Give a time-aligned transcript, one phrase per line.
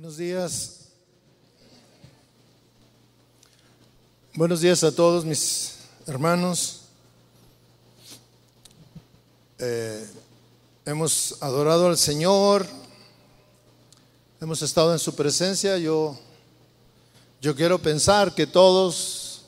[0.00, 0.78] Buenos días.
[4.32, 5.74] Buenos días a todos mis
[6.06, 6.84] hermanos.
[9.58, 10.08] Eh,
[10.86, 12.66] hemos adorado al Señor,
[14.40, 15.76] hemos estado en su presencia.
[15.76, 16.18] Yo,
[17.42, 19.42] yo quiero pensar que todos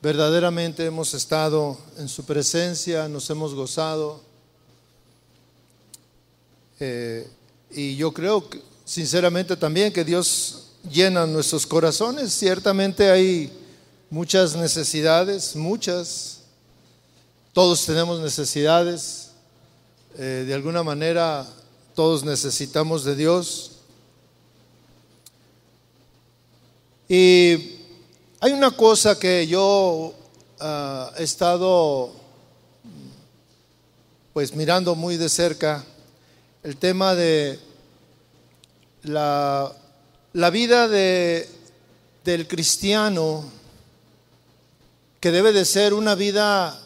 [0.00, 4.22] verdaderamente hemos estado en su presencia, nos hemos gozado.
[6.80, 7.28] Eh,
[7.70, 12.32] y yo creo que, sinceramente también que Dios llena nuestros corazones.
[12.32, 13.52] Ciertamente hay
[14.10, 16.40] muchas necesidades, muchas.
[17.52, 19.30] Todos tenemos necesidades.
[20.18, 21.46] Eh, de alguna manera
[21.94, 23.72] todos necesitamos de Dios.
[27.08, 27.78] Y
[28.40, 30.14] hay una cosa que yo
[30.60, 32.12] ah, he estado
[34.32, 35.84] pues mirando muy de cerca,
[36.62, 37.58] el tema de
[39.02, 39.72] la,
[40.32, 41.48] la vida de,
[42.24, 43.44] del cristiano,
[45.20, 46.78] que debe de ser una vida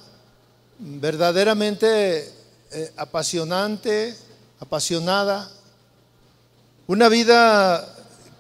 [0.78, 2.32] verdaderamente
[2.72, 4.16] eh, apasionante,
[4.60, 5.50] apasionada,
[6.86, 7.94] una vida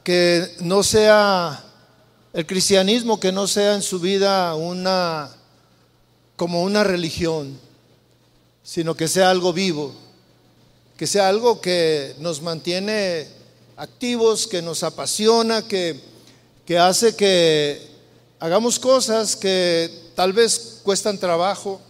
[0.04, 1.62] que no sea
[2.32, 5.30] el cristianismo, que no sea en su vida una
[6.36, 7.58] como una religión,
[8.62, 9.94] sino que sea algo vivo,
[10.96, 13.35] que sea algo que nos mantiene
[13.76, 16.00] activos, que nos apasiona, que,
[16.64, 17.80] que hace que
[18.38, 21.80] hagamos cosas que tal vez cuestan trabajo,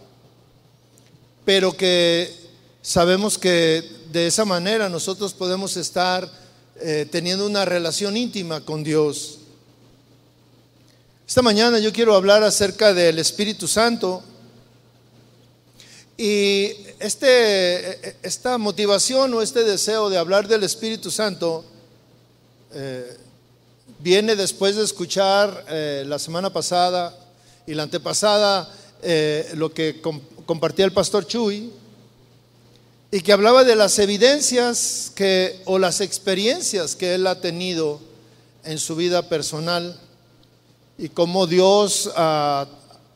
[1.45, 2.33] pero que
[2.81, 6.29] sabemos que de esa manera nosotros podemos estar
[6.79, 9.39] eh, teniendo una relación íntima con Dios.
[11.27, 14.23] Esta mañana yo quiero hablar acerca del Espíritu Santo
[16.17, 21.65] y este, esta motivación o este deseo de hablar del Espíritu Santo
[22.79, 23.17] eh,
[23.97, 27.11] viene después de escuchar eh, la semana pasada
[27.65, 29.99] y la antepasada eh, lo que
[30.45, 31.71] compartía el pastor Chuy
[33.09, 37.99] y que hablaba de las evidencias que o las experiencias que él ha tenido
[38.63, 39.99] en su vida personal
[40.99, 42.67] y cómo Dios ah,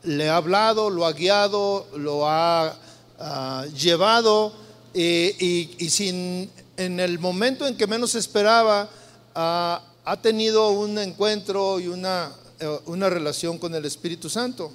[0.02, 2.80] le ha hablado, lo ha guiado, lo ha
[3.20, 4.54] ah, llevado
[4.92, 8.90] y, y sin en el momento en que menos esperaba
[9.36, 9.82] ha,
[10.22, 14.72] tenido un encuentro y una, eh, una relación con el Espíritu Santo.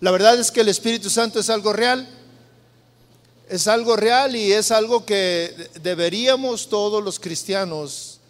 [0.00, 2.08] La verdad es que el Espíritu Santo es algo real.
[3.48, 8.20] Es algo real y es algo que deberíamos todos los cristianos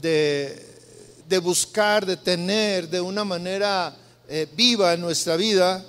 [0.00, 0.68] de,
[1.42, 3.96] buscar, de tener de una manera
[4.28, 5.84] eh, viva en nuestra vida,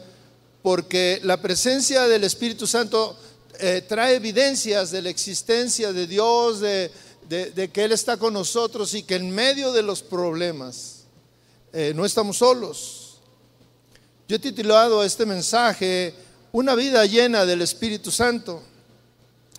[0.61, 3.17] porque la presencia del Espíritu Santo
[3.59, 6.89] eh, trae evidencias de la existencia de Dios, de,
[7.27, 11.03] de, que Él está con nosotros y que en medio de los problemas
[11.71, 13.17] eh, no estamos solos.
[14.27, 16.13] Yo he titulado este mensaje
[16.51, 18.61] Una vida llena del Espíritu Santo.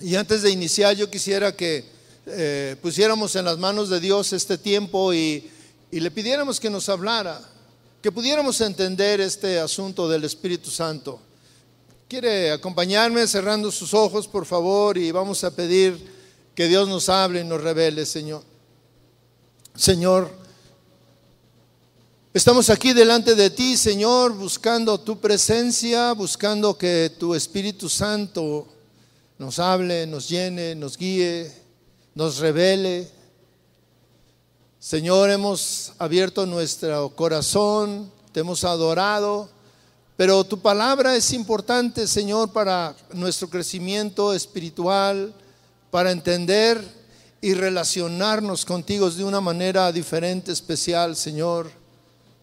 [0.01, 1.85] Y antes de iniciar yo quisiera que
[2.27, 5.51] eh, pusiéramos en las manos de Dios este tiempo y,
[5.91, 7.41] y le pidiéramos que nos hablara,
[8.03, 11.21] que pudiéramos entender este asunto del Espíritu Santo.
[12.09, 14.97] ¿Quiere acompañarme cerrando sus ojos, por favor?
[14.99, 16.14] Y vamos a pedir
[16.55, 18.43] que Dios nos hable y nos revele, Señor.
[19.75, 20.31] Señor,
[22.33, 28.69] estamos aquí delante de ti, Señor, buscando tu presencia, buscando que tu Espíritu Santo
[29.37, 31.51] nos hable, nos llene, nos guíe,
[32.15, 33.11] nos revele.
[34.79, 39.49] Señor, hemos abierto nuestro corazón, te hemos adorado,
[40.17, 45.35] pero tu palabra es importante, Señor, para nuestro crecimiento espiritual
[45.95, 46.85] para entender
[47.41, 51.71] y relacionarnos contigo de una manera diferente, especial, Señor.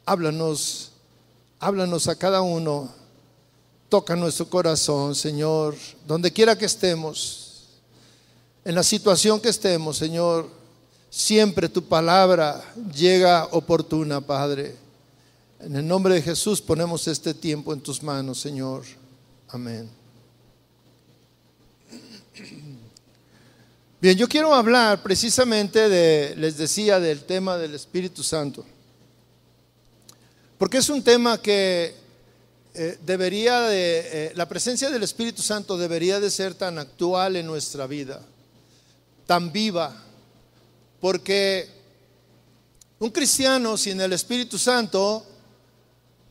[0.06, 0.94] Háblanos,
[1.59, 2.88] háblanos a cada uno.
[3.90, 5.75] Toca nuestro corazón, Señor,
[6.07, 7.66] donde quiera que estemos,
[8.63, 10.47] en la situación que estemos, Señor.
[11.09, 12.63] Siempre tu palabra
[12.95, 14.78] llega oportuna, Padre.
[15.59, 18.84] En el nombre de Jesús ponemos este tiempo en tus manos, Señor.
[19.49, 20.00] Amén.
[24.01, 28.65] Bien, yo quiero hablar precisamente de, les decía, del tema del Espíritu Santo.
[30.57, 31.93] Porque es un tema que
[32.73, 37.45] eh, debería de, eh, la presencia del Espíritu Santo debería de ser tan actual en
[37.45, 38.19] nuestra vida,
[39.27, 39.95] tan viva.
[40.99, 41.69] Porque
[42.97, 45.23] un cristiano sin el Espíritu Santo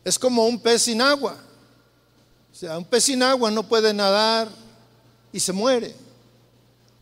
[0.03, 1.37] es como un pez sin agua.
[2.53, 4.49] O sea, un pez sin agua no puede nadar
[5.33, 6.10] y se muere.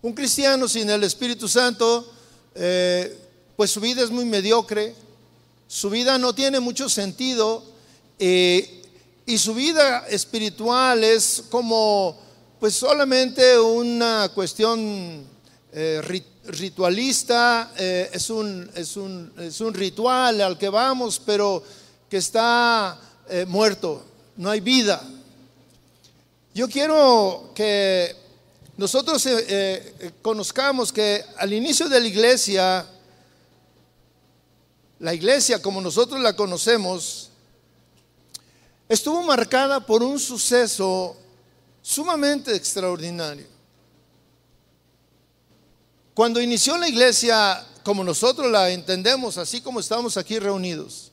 [0.01, 2.09] Un cristiano sin el Espíritu Santo
[2.55, 3.19] eh,
[3.57, 4.95] pues su vida es muy mediocre,
[5.67, 7.65] su vida no tiene mucho sentido
[8.17, 8.83] eh,
[9.27, 12.17] y su vida espiritual es como
[12.61, 15.27] pues solamente una cuestión
[15.73, 21.61] eh, ritualista, es, un, es, un, es, un, ritual al que vamos, pero
[22.09, 23.01] que está
[23.49, 24.05] muerto,
[24.37, 25.03] no hay vida.
[26.55, 28.18] Yo quiero que
[28.79, 29.29] nosotros
[30.23, 32.87] conozcamos que al inicio de la iglesia,
[35.01, 37.31] la iglesia como nosotros la conocemos,
[38.89, 41.17] estuvo marcada por un suceso
[41.83, 43.49] sumamente extraordinario.
[46.15, 51.11] Cuando inició la iglesia como nosotros la entendemos, así como estamos aquí reunidos,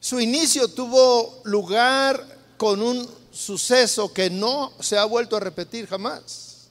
[0.00, 6.70] su inicio tuvo lugar con un suceso que no se ha vuelto a repetir jamás.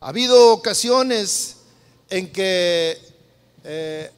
[0.00, 1.56] Ha habido ocasiones
[2.08, 2.98] en que
[3.62, 4.10] eh,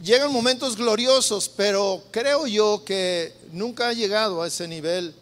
[0.00, 5.14] llegan momentos gloriosos, pero creo yo que nunca ha llegado a ese nivel.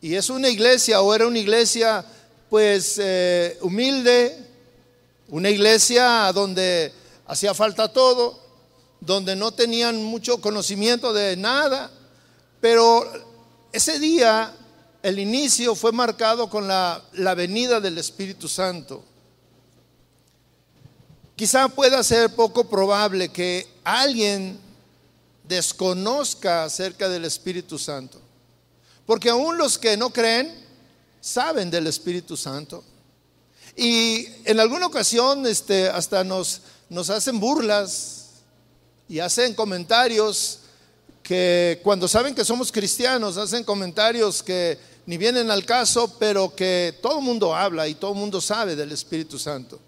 [0.00, 2.04] Y es una iglesia, o era una iglesia
[2.48, 4.38] pues eh, humilde,
[5.28, 6.92] una iglesia donde
[7.26, 8.38] hacía falta todo,
[9.00, 11.90] donde no tenían mucho conocimiento de nada,
[12.60, 13.04] pero
[13.72, 14.54] ese día
[15.04, 19.04] el inicio fue marcado con la, la venida del Espíritu Santo.
[21.36, 24.58] Quizá pueda ser poco probable que alguien
[25.46, 28.18] desconozca acerca del Espíritu Santo.
[29.04, 30.50] Porque aún los que no creen
[31.20, 32.82] saben del Espíritu Santo.
[33.76, 38.28] Y en alguna ocasión este, hasta nos, nos hacen burlas
[39.06, 40.60] y hacen comentarios
[41.22, 46.98] que cuando saben que somos cristianos, hacen comentarios que ni vienen al caso, pero que
[47.02, 49.78] todo el mundo habla y todo el mundo sabe del Espíritu Santo.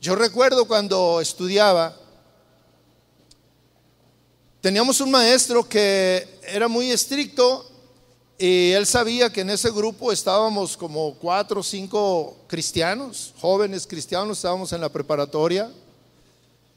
[0.00, 1.96] Yo recuerdo cuando estudiaba,
[4.60, 7.70] teníamos un maestro que era muy estricto
[8.38, 14.38] y él sabía que en ese grupo estábamos como cuatro o cinco cristianos, jóvenes cristianos,
[14.38, 15.70] estábamos en la preparatoria.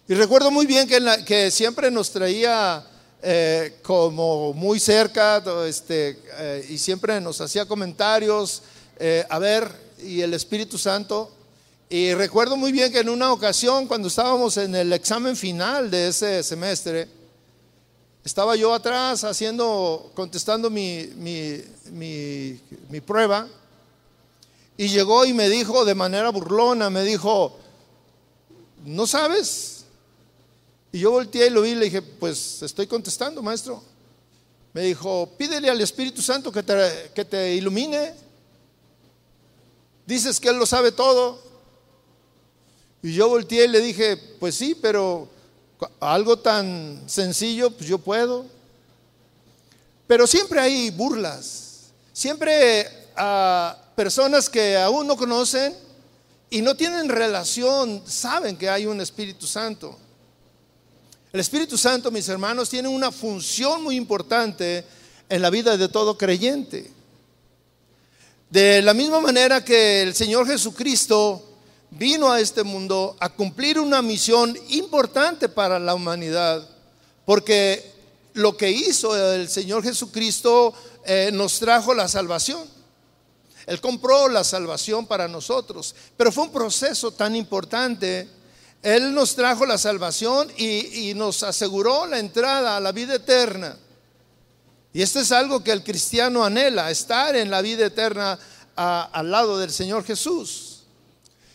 [0.08, 2.89] Y recuerdo muy bien que, que siempre nos traía
[3.22, 8.62] eh, como muy cerca este, eh, y siempre nos hacía comentarios,
[8.98, 9.70] eh, a ver,
[10.02, 11.32] y el Espíritu Santo
[11.92, 16.10] y recuerdo muy bien que en una ocasión, cuando estábamos en el examen final de
[16.10, 17.08] ese semestre,
[18.24, 21.10] estaba yo atrás haciendo, contestando mi,
[21.92, 23.48] mi, prueba,
[24.78, 27.58] y llegó y me dijo de manera burlona, me dijo,
[28.86, 29.79] ¿no sabes?
[30.92, 33.84] Y yo volteé y lo vi y le dije, pues estoy contestando, maestro.
[34.74, 38.14] Me dijo, pídele al Espíritu Santo que te, que te ilumine.
[40.06, 41.42] Dices que Él lo sabe todo.
[43.02, 45.30] Y yo volteé y le dije, pues sí, pero
[46.00, 48.46] algo tan sencillo, pues yo puedo.
[50.08, 55.76] Pero siempre hay burlas, siempre a personas que aún no conocen
[56.50, 59.96] y no tienen relación, saben que hay un Espíritu Santo.
[61.32, 64.84] El Espíritu Santo, mis hermanos, tiene una función muy importante
[65.30, 66.92] en la vida de todo creyente.
[68.50, 71.44] De la misma manera que el Señor Jesucristo
[71.92, 76.68] vino a este mundo a cumplir una misión importante para la humanidad,
[77.26, 77.92] porque
[78.34, 80.74] lo que hizo el Señor Jesucristo
[81.06, 82.68] eh, nos trajo la salvación.
[83.68, 88.39] Él compró la salvación para nosotros, pero fue un proceso tan importante.
[88.82, 93.78] Él nos trajo la salvación y, nos aseguró la entrada a la vida eterna.
[94.94, 98.40] Y esto es algo que el cristiano anhela, estar en la vida eterna
[98.76, 100.84] al lado del Señor Jesús.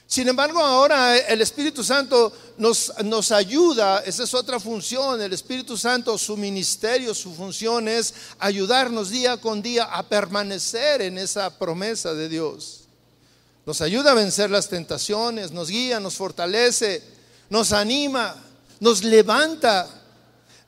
[0.06, 5.76] Sin embargo, ahora el Espíritu Santo nos, nos, ayuda, esa es otra función, el Espíritu
[5.78, 12.12] Santo, su ministerio, su función es ayudarnos día con día a permanecer en esa promesa
[12.12, 12.83] de Dios.
[13.66, 17.02] Nos ayuda a vencer las tentaciones, nos guía, nos fortalece,
[17.48, 18.34] nos anima,
[18.80, 19.88] nos levanta.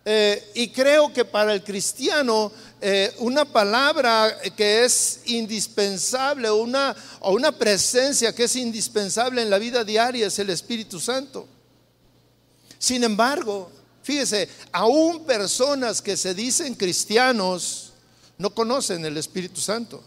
[0.04, 7.32] Eh, y creo que para el cristiano eh, una palabra que es indispensable una, o
[7.32, 11.48] una presencia que es indispensable en la vida diaria es el Espíritu Santo.
[12.78, 13.72] Sin embargo,
[14.02, 17.94] fíjese, aún personas que se dicen cristianos
[18.38, 20.04] no conocen el Espíritu Santo.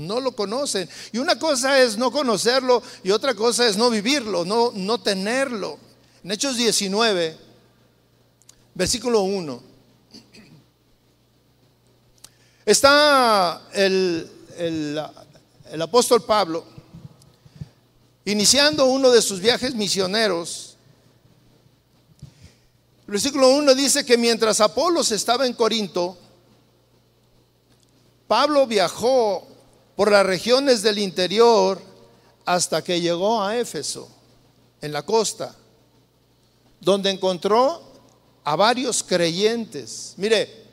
[0.00, 0.88] No lo conocen.
[1.12, 5.78] Y una cosa es no conocerlo y otra cosa es no vivirlo, no, no tenerlo.
[6.24, 7.36] En Hechos 19,
[8.74, 9.62] versículo 1.
[12.66, 16.64] Está el, el, apóstol Pablo
[18.24, 20.76] iniciando uno de sus viajes misioneros
[23.06, 26.16] El versículo 1 dice que mientras Apolos estaba en Corinto,
[28.28, 29.48] Pablo viajó
[30.00, 31.78] por las regiones del interior
[32.46, 34.08] hasta que llegó a Éfeso,
[34.80, 35.54] en la costa,
[36.80, 37.82] donde encontró
[38.42, 40.14] a varios creyentes.
[40.16, 40.64] Mire,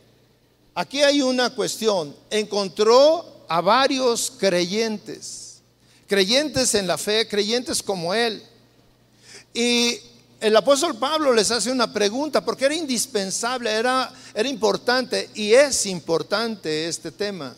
[0.73, 2.15] aquí hay una cuestión.
[2.29, 5.59] Encontró a varios creyentes,
[6.07, 8.41] creyentes en la fe, creyentes como él.
[9.53, 9.99] Y
[10.39, 15.85] el apóstol Pablo les hace una pregunta porque era indispensable, era, era importante y es
[15.85, 17.53] importante este tema.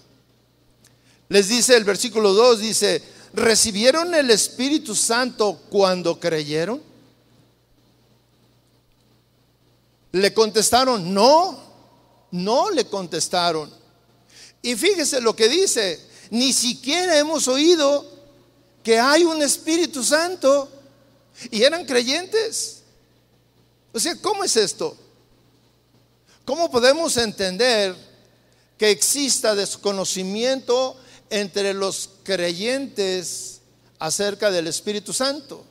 [1.29, 6.81] Les dice el versículo 2, dice, ¿recibieron el Espíritu Santo cuando creyeron?
[10.11, 11.59] Le contestaron, no,
[12.31, 13.71] no le contestaron.
[14.63, 18.09] Y fíjese lo que dice, ni siquiera hemos oído
[18.83, 20.67] que hay un Espíritu Santo
[21.51, 22.81] y eran creyentes.
[23.93, 24.97] O sea, ¿cómo es esto?
[26.43, 27.95] ¿Cómo podemos entender
[28.79, 30.97] que exista desconocimiento
[31.29, 33.61] entre los creyentes
[33.99, 35.65] acerca del Espíritu Santo?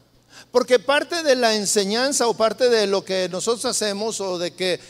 [0.50, 4.80] Porque parte de la enseñanza o parte de lo que nosotros hacemos o de que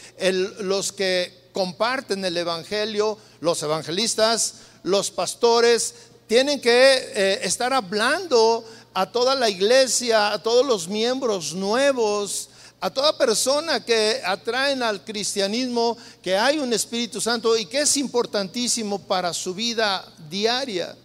[0.61, 5.95] los que comparten el Evangelio, los evangelistas, los pastores,
[6.27, 12.91] tienen que eh, estar hablando a toda la iglesia, a todos los miembros nuevos, a
[12.91, 19.01] toda persona que atraen al cristianismo, que hay un Espíritu Santo y que es importantísimo
[19.01, 20.97] para su vida diaria.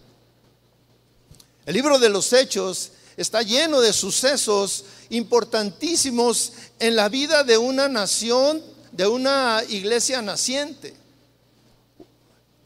[1.66, 7.88] El libro de los Hechos está lleno de sucesos importantísimos en la vida de una
[7.88, 8.62] nación,
[8.92, 10.94] de una iglesia naciente.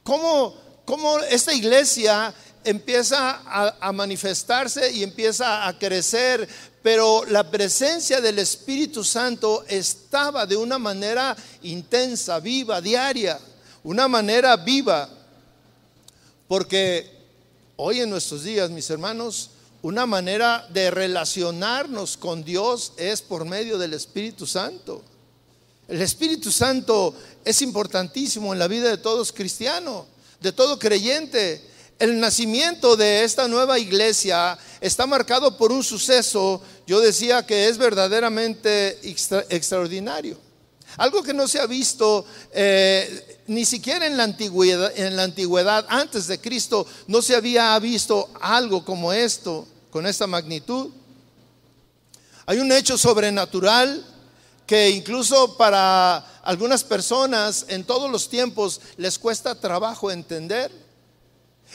[0.03, 2.35] ¿Cómo, cómo esta iglesia
[2.65, 6.49] empieza a, a, manifestarse y empieza a crecer,
[6.88, 13.38] pero la presencia del Espíritu Santo estaba de una manera intensa, viva, diaria,
[13.83, 15.07] una manera viva,
[16.49, 17.12] porque
[17.76, 19.50] hoy en nuestros días, mis hermanos,
[19.83, 25.02] una manera de relacionarnos con Dios es por medio del Espíritu Santo.
[25.88, 27.14] El Espíritu Santo
[27.45, 30.07] es importantísimo en la vida de todos cristianos,
[30.40, 31.62] de todo creyente.
[31.99, 37.76] El nacimiento de esta nueva iglesia está marcado por un suceso, yo decía que es
[37.76, 39.00] verdaderamente
[39.50, 40.38] extraordinario.
[40.97, 45.87] Algo que no se ha visto eh, ni siquiera en la, antigüedad, en la antigüedad,
[45.88, 50.90] antes de Cristo, no se había visto algo como esto, con esta magnitud.
[52.47, 54.05] Hay un hecho sobrenatural
[54.67, 60.88] que incluso para algunas personas en todos los tiempos les cuesta trabajo entender.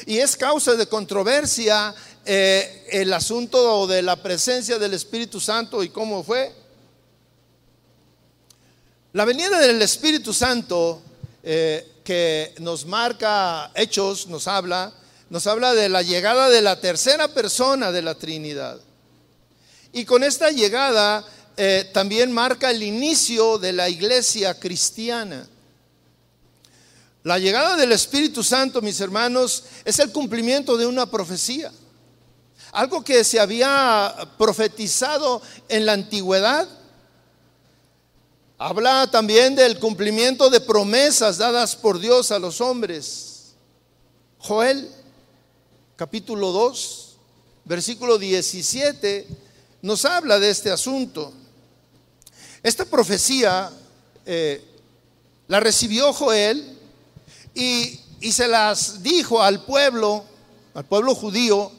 [0.06, 1.94] Y es causa de controversia
[2.26, 6.54] eh, el asunto de la presencia del Espíritu Santo y cómo fue.
[9.14, 11.02] La venida del Espíritu Santo
[11.44, 14.94] eh, que nos marca Hechos, nos habla,
[15.30, 18.80] nos habla de la llegada de la tercera persona de la Trinidad.
[19.92, 21.24] Y con esta llegada
[21.56, 25.48] eh, también marca el inicio de la iglesia cristiana.
[27.24, 31.72] La llegada del Espíritu Santo, mis hermanos, es el cumplimiento de una profecía.
[32.72, 36.68] Algo que se había profetizado en la antigüedad
[38.66, 43.56] Habla también del cumplimiento de promesas dadas por Dios a los hombres.
[44.38, 44.90] Joel,
[45.98, 47.18] capítulo 2,
[47.66, 49.28] versículo 17,
[49.82, 51.34] nos habla de este asunto.
[52.64, 53.70] Esta profecía
[54.26, 54.64] eh,
[55.50, 56.73] la recibió Joel
[57.54, 58.00] y,
[58.32, 60.24] se las dijo al pueblo,
[60.74, 61.72] al pueblo judío,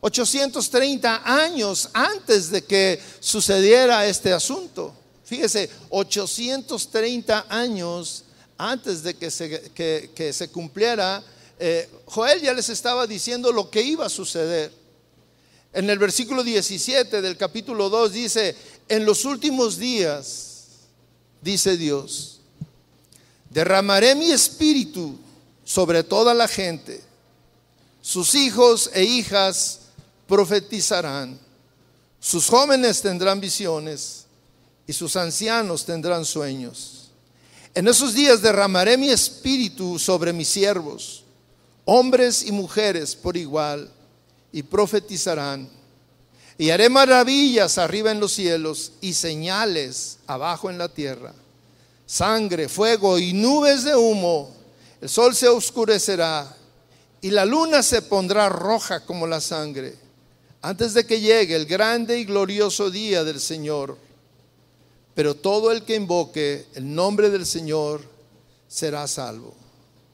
[0.00, 4.92] 830 años antes de que sucediera este asunto.
[5.24, 8.24] Fíjese, 830 años
[8.58, 11.22] antes de que se, se cumpliera,
[11.58, 14.72] eh, Joel ya les estaba diciendo lo que iba a suceder.
[15.72, 18.56] En el versículo 17 del capítulo 2 dice,
[18.88, 20.66] en los últimos días,
[21.40, 22.33] dice Dios,
[23.54, 25.16] derramaré mi espíritu
[25.64, 27.00] sobre toda la gente.
[28.02, 29.78] Sus hijos e hijas
[30.26, 31.38] profetizarán.
[32.18, 34.26] Sus jóvenes tendrán visiones
[34.88, 37.12] y sus ancianos tendrán sueños.
[37.74, 41.22] En esos días derramaré mi espíritu sobre mis siervos,
[41.84, 43.88] hombres y mujeres por igual,
[44.50, 45.68] y profetizarán.
[46.58, 51.34] Y haré maravillas arriba en los cielos y señales abajo en la tierra.
[52.06, 54.50] Sangre, fuego y nubes de humo.
[55.00, 56.54] El sol se oscurecerá
[57.20, 59.96] y la luna se pondrá roja como la sangre
[60.60, 63.98] antes de que llegue el grande y glorioso día del Señor
[65.14, 68.02] pero todo el que invoque el nombre del Señor
[68.66, 69.54] será salvo.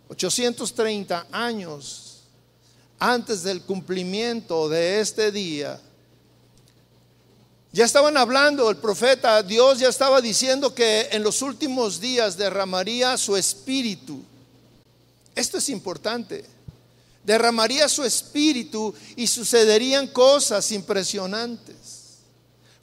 [0.09, 2.20] 830 años
[2.99, 5.80] antes del cumplimiento de este día,
[7.72, 13.16] ya estaban hablando, el profeta, Dios ya estaba diciendo que en los últimos días derramaría
[13.16, 14.22] su espíritu.
[15.36, 16.44] Esto es importante.
[17.22, 22.00] Derramaría su espíritu y sucederían cosas impresionantes.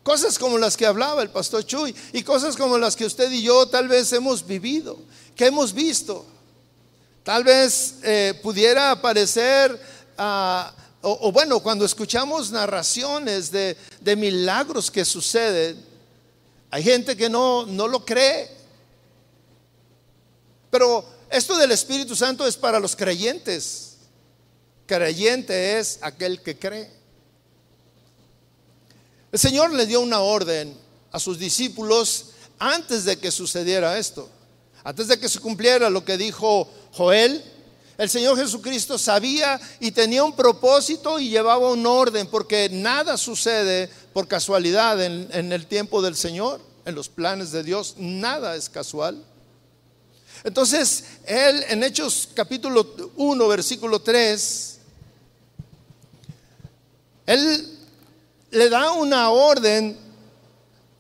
[0.04, 3.42] Cosas como las que hablaba el pastor Chuy y cosas como las que usted y
[3.42, 4.98] yo tal vez hemos vivido,
[5.36, 6.26] que hemos visto.
[7.24, 9.78] Tal vez eh, pudiera parecer,
[10.18, 15.84] ah, o, bueno, cuando escuchamos narraciones de, de, milagros que suceden,
[16.72, 18.50] hay gente que no, no lo cree.
[20.70, 23.98] Pero esto del Espíritu Santo es para los creyentes.
[24.86, 26.90] Creyente es aquel que cree.
[29.32, 30.76] El Señor le dio una orden
[31.12, 32.28] a sus discípulos
[32.60, 34.30] antes de que sucediera esto,
[34.84, 37.44] antes de que se cumpliera lo que dijo Joel.
[37.98, 43.90] El Señor Jesucristo sabía y tenía un propósito y llevaba un orden, porque nada sucede
[44.14, 48.70] por casualidad en, en el tiempo del Señor, en los planes de Dios, nada es
[48.70, 49.24] casual.
[50.44, 54.78] Entonces, él en Hechos capítulo 1, versículo 3,
[57.26, 57.78] él
[58.52, 59.98] le da una orden,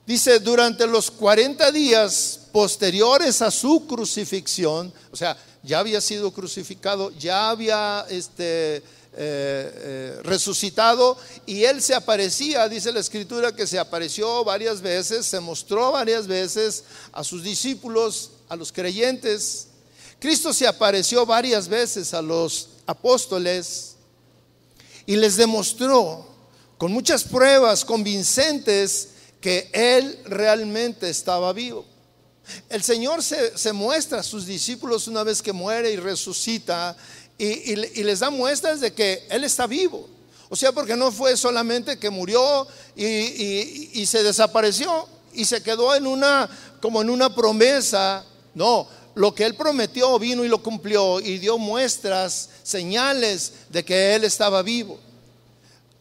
[0.05, 5.37] dice, durante los 40 días posteriores a su crucifixión, o sea,
[5.67, 8.83] ya había sido crucificado, ya había este, eh,
[9.19, 15.41] eh, resucitado y él se aparecía, dice la escritura, que se apareció varias veces, se
[15.41, 19.67] mostró varias veces a sus discípulos, a los creyentes.
[20.19, 23.95] Cristo se apareció varias veces a los apóstoles
[25.05, 26.25] y les demostró
[26.77, 29.09] con muchas pruebas convincentes
[29.41, 31.96] que Él realmente estaba vivo.
[32.69, 36.95] El Señor se, muestra a sus discípulos una vez que muere y resucita
[37.37, 40.07] y, les da muestras de que Él está vivo.
[40.49, 45.93] O sea, porque no fue solamente que murió y, y, se desapareció y se quedó
[45.95, 46.49] en una,
[46.81, 48.23] como en una promesa.
[48.53, 54.15] No, lo que Él prometió vino y lo cumplió y dio muestras, señales de que
[54.15, 54.99] Él estaba vivo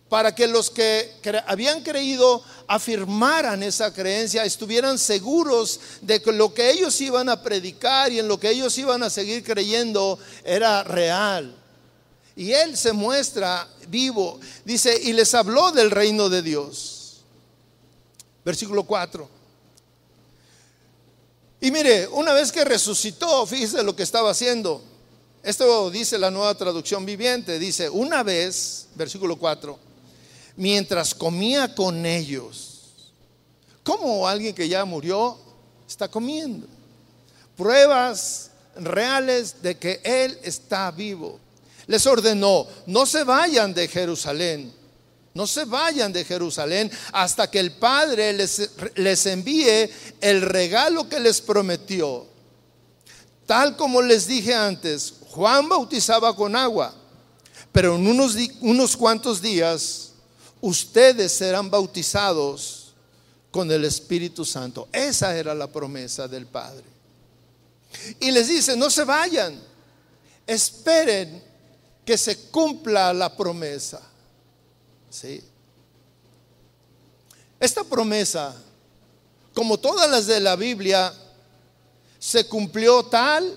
[0.08, 1.12] para que los que
[1.46, 8.12] habían creído afirmaran esa creencia, estuvieran seguros de que lo que ellos iban a predicar
[8.12, 11.54] y en lo que ellos iban a seguir creyendo era real.
[12.36, 14.38] Y Él se muestra vivo.
[14.64, 17.22] Dice, y les habló del reino de Dios.
[18.44, 19.28] Versículo 4.
[21.62, 24.82] Y mire, una vez que resucitó, fíjese lo que estaba haciendo.
[25.42, 27.58] Esto dice la nueva traducción viviente.
[27.58, 29.85] Dice, una vez, versículo 4
[30.56, 32.76] mientras comía con ellos.
[33.82, 35.38] ¿Cómo alguien que ya murió
[35.86, 36.66] está comiendo?
[37.56, 41.38] Pruebas reales de que Él está vivo.
[41.86, 44.72] Les ordenó, no se vayan de Jerusalén,
[45.34, 49.88] no se vayan de Jerusalén hasta que el Padre les, les envíe
[50.20, 52.26] el regalo que les prometió.
[53.46, 56.92] Tal como les dije antes, Juan bautizaba con agua,
[57.70, 60.06] pero en unos, unos cuantos días
[60.66, 62.92] ustedes serán bautizados
[63.52, 64.88] con el Espíritu Santo.
[64.92, 66.84] Esa era la promesa del Padre.
[68.18, 69.58] Y les dice, no se vayan,
[70.44, 71.42] esperen
[72.04, 74.00] que se cumpla la promesa.
[75.08, 75.40] ¿Sí?
[77.60, 78.54] Esta promesa,
[79.54, 81.14] como todas las de la Biblia,
[82.18, 83.56] se cumplió tal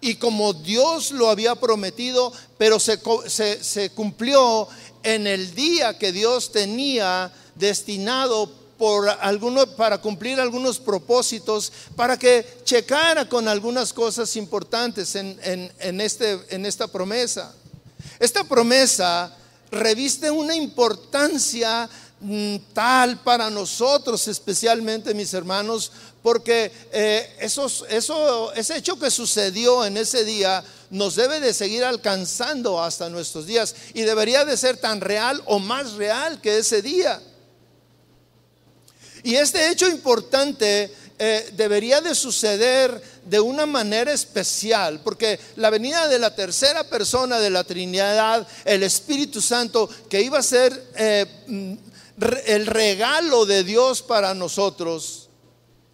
[0.00, 4.66] y como Dios lo había prometido, pero se, se, se cumplió
[5.02, 12.46] en el día que Dios tenía destinado por alguno, para cumplir algunos propósitos, para que
[12.64, 15.38] checara con algunas cosas importantes en,
[15.80, 17.52] en, este, en esta promesa.
[18.20, 19.36] Esta promesa
[19.70, 21.90] reviste una importancia
[22.72, 30.24] tal para nosotros, especialmente mis hermanos, porque eh, eso, ese hecho que sucedió en ese
[30.24, 35.40] día nos debe de seguir alcanzando hasta nuestros días y debería de ser tan real
[35.46, 37.20] o más real que ese día.
[39.22, 46.08] Y este hecho importante eh, debería de suceder de una manera especial, porque la venida
[46.08, 51.26] de la tercera persona de la Trinidad, el Espíritu Santo, que iba a ser eh,
[51.46, 51.74] mm,
[52.46, 55.28] el regalo de Dios para nosotros,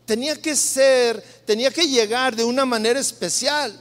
[0.04, 3.78] tenía que ser, tenía que llegar de una manera especial.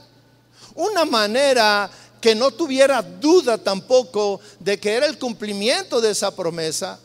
[0.74, 6.98] Una manera que no tuviera duda tampoco de que era el cumplimiento de esa promesa.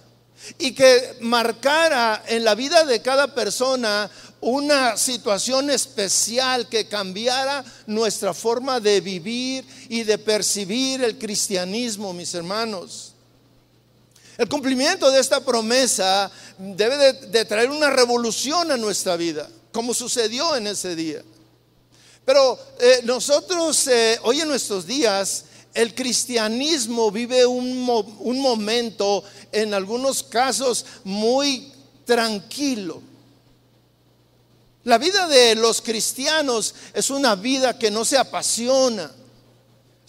[0.57, 8.33] y que marcara en la vida de cada persona una situación especial que cambiara nuestra
[8.33, 13.08] forma de vivir y de percibir el cristianismo, mis hermanos.
[14.39, 20.55] El cumplimiento de esta promesa debe de, traer una revolución a nuestra vida, como sucedió
[20.55, 21.21] en ese día.
[22.23, 27.85] Pero eh, nosotros eh, hoy en nuestros días, el cristianismo vive un,
[28.19, 31.73] un momento, en algunos casos, muy
[32.05, 33.01] tranquilo.
[34.85, 39.11] La vida de los cristianos es una vida que no se apasiona.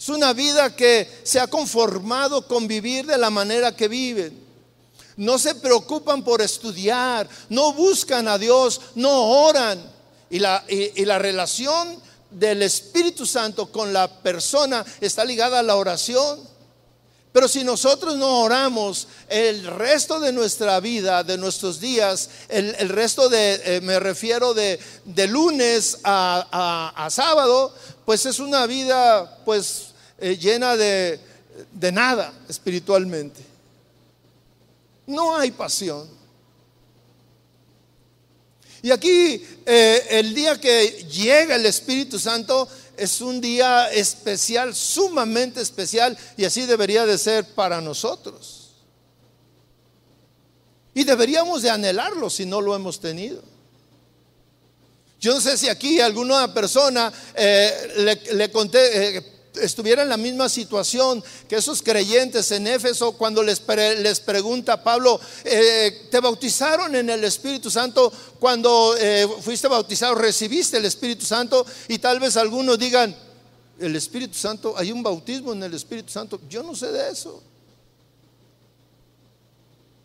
[0.01, 4.35] Es una vida que se ha conformado con vivir de la manera que viven.
[5.15, 9.11] No se preocupan por estudiar, no buscan a Dios, no
[9.45, 9.79] oran.
[10.31, 15.75] Y la, y la relación del Espíritu Santo con la persona está ligada a la
[15.75, 16.49] oración.
[17.31, 23.29] Pero si nosotros no oramos el resto de nuestra vida, de nuestros días, el, resto
[23.29, 24.79] de, eh, me refiero de,
[25.27, 27.71] lunes a, sábado,
[28.03, 29.90] pues es una vida pues
[30.21, 31.19] eh, llena de,
[31.73, 33.41] de nada espiritualmente.
[35.07, 36.07] No hay pasión.
[38.83, 45.61] Y aquí eh, el día que llega el Espíritu Santo, es un día especial, sumamente
[45.61, 48.69] especial, y así debería de ser para nosotros.
[50.93, 53.41] Y deberíamos de anhelarlo si no lo hemos tenido.
[55.19, 59.23] Yo no sé si aquí alguna persona eh, le, conté, eh,
[59.61, 63.61] estuviera en la misma situación que esos creyentes en Éfeso cuando les,
[63.99, 70.15] les pregunta Pablo, eh, ¿te bautizaron en el Espíritu Santo cuando eh, fuiste bautizado?
[70.15, 71.65] ¿Recibiste el Espíritu Santo?
[71.87, 73.15] Y tal vez algunos digan,
[73.79, 76.39] el Espíritu Santo, hay un bautismo en el Espíritu Santo.
[76.49, 77.41] Yo no sé de eso.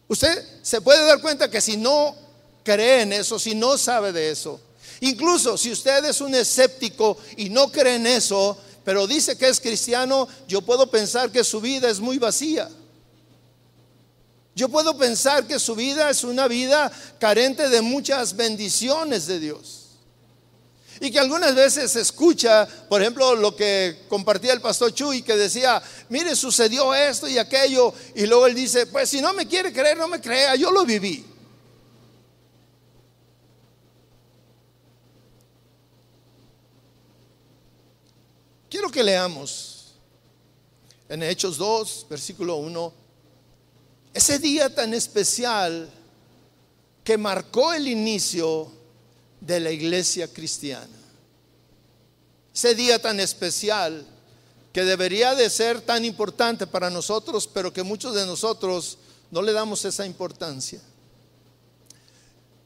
[0.09, 2.15] Usted se puede dar cuenta que si no
[2.63, 4.61] cree en eso, si no sabe de eso,
[5.01, 9.59] incluso si usted es un escéptico y no cree en eso, pero dice que es
[9.59, 12.71] cristiano, yo puedo pensar que su vida es muy vacía.
[14.55, 19.87] Yo puedo pensar que su vida es una vida carente de muchas bendiciones de Dios.
[21.01, 25.83] Y que algunas veces escucha, por ejemplo, lo que compartía el pastor Chuy, que decía,
[26.09, 29.99] mire, sucedió esto y aquello, y luego él dice, pues si no me quiere creer,
[29.99, 31.27] no me crea, yo lo viví.
[38.77, 39.95] Quiero que leamos
[41.09, 42.93] en Hechos 2, versículo 1,
[44.13, 45.89] ese día tan especial
[47.03, 48.71] que marcó el inicio
[49.41, 50.95] de la iglesia cristiana.
[52.55, 54.05] Ese día tan especial
[54.75, 58.99] que debería de ser tan importante para nosotros, pero que muchos de nosotros
[59.31, 60.83] no le damos esa importancia.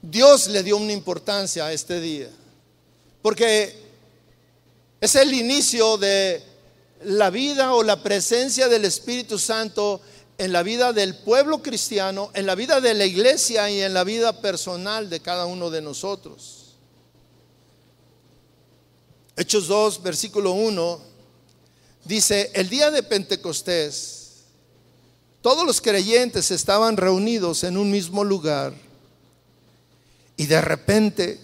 [0.02, 2.30] Dios le dio una importancia a este día,
[3.22, 3.89] porque
[5.00, 6.42] es el inicio de
[7.04, 10.00] la vida o la presencia del Espíritu Santo
[10.36, 14.04] en la vida del pueblo cristiano, en la vida de la iglesia y en la
[14.04, 16.76] vida personal de cada uno de nosotros.
[19.36, 21.00] Hechos 2, versículo 1,
[22.04, 24.44] dice, el día de Pentecostés,
[25.40, 28.74] todos los creyentes estaban reunidos en un mismo lugar
[30.36, 31.40] y de repente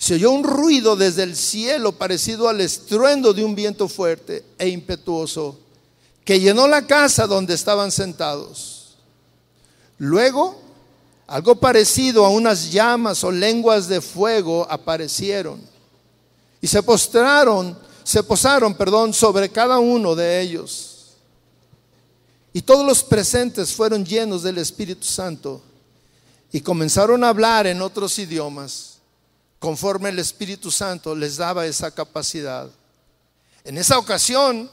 [0.00, 4.66] se oyó un ruido desde el cielo parecido al estruendo de un viento fuerte e
[4.66, 5.58] impetuoso
[6.24, 8.96] que llenó la casa donde estaban sentados.
[9.98, 10.58] Luego,
[11.26, 15.60] algo parecido a unas llamas o lenguas de fuego aparecieron
[16.62, 21.10] y se postraron, se posaron, perdón, sobre cada uno de ellos.
[22.54, 25.60] Y todos los presentes fueron llenos del Espíritu Santo
[26.50, 28.89] y comenzaron a hablar en otros idiomas
[29.60, 32.68] conforme el Espíritu Santo les daba esa capacidad.
[33.62, 34.68] En esa ocasión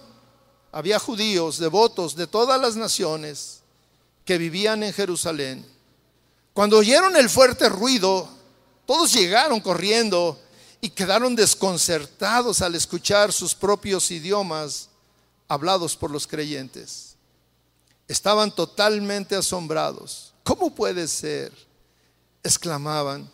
[0.72, 3.60] había judíos devotos de todas las naciones
[4.24, 5.66] que vivían en Jerusalén.
[6.54, 8.30] Cuando oyeron el fuerte ruido,
[8.86, 10.40] todos llegaron corriendo
[10.80, 14.88] y quedaron desconcertados al escuchar sus propios idiomas
[15.50, 17.16] hablados por los creyentes.
[18.08, 20.34] Estaban totalmente asombrados.
[20.44, 21.52] ¿Cómo puede ser?
[22.42, 23.30] exclamaban.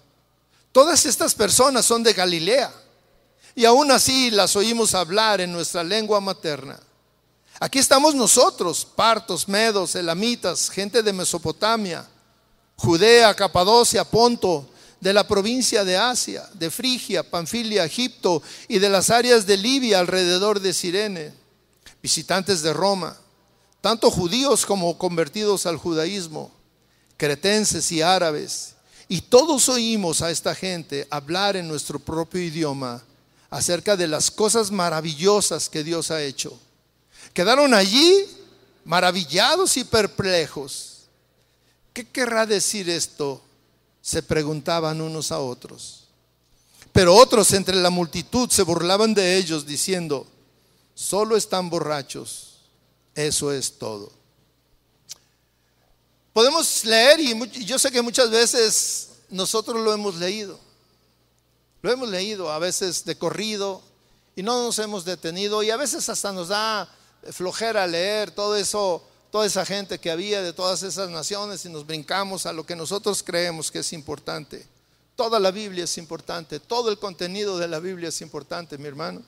[0.74, 2.74] Todas estas personas son de Galilea
[3.56, 6.78] y aún así las oímos hablar en nuestra lengua materna.
[7.60, 12.06] Aquí estamos nosotros, partos, medos, elamitas, gente de Mesopotamia,
[12.76, 14.68] Judea, Capadocia, Ponto,
[15.00, 20.00] de la provincia de Asia, de Frigia, Panfilia, Egipto y de las áreas de Libia
[20.00, 21.34] alrededor de Sirene,
[22.02, 23.16] visitantes de Roma,
[23.80, 26.52] tanto judíos como convertidos al judaísmo
[27.18, 28.73] cretenses y árabes,
[29.08, 33.04] y todos oímos a esta gente hablar en nuestro propio idioma
[33.50, 36.58] acerca de las cosas maravillosas que Dios ha hecho.
[37.34, 38.26] Quedaron allí
[38.86, 41.04] maravillados y perplejos.
[41.94, 43.42] ¿Qué querrá decir esto?
[44.02, 46.06] Se preguntaban unos a otros.
[46.92, 50.28] Pero otros entre la multitud se burlaban de ellos diciendo,
[50.94, 52.60] solo están borrachos,
[53.16, 54.12] eso es todo.
[56.34, 60.60] Podemos leer y yo sé que muchas veces nosotros lo hemos leído.
[61.84, 63.84] Lo hemos leído a veces de corrido
[64.36, 66.90] y no nos hemos detenido y a veces hasta nos da
[67.32, 71.86] flojera leer todo eso, toda esa gente que había de todas esas naciones y nos
[71.86, 74.66] brincamos a lo que nosotros creemos que es importante.
[75.16, 79.22] Toda la Biblia es importante, todo el contenido de la Biblia es importante, mi hermano.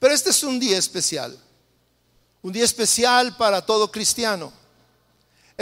[0.00, 1.38] Pero este es un día especial,
[2.42, 4.52] un día especial para todo cristiano.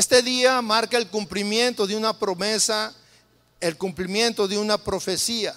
[0.01, 2.95] Este día marca el cumplimiento de una promesa,
[3.61, 5.55] el cumplimiento de una profecía,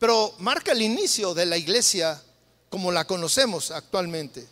[0.00, 2.20] pero marca el inicio de la iglesia
[2.68, 4.48] como la conocemos actualmente.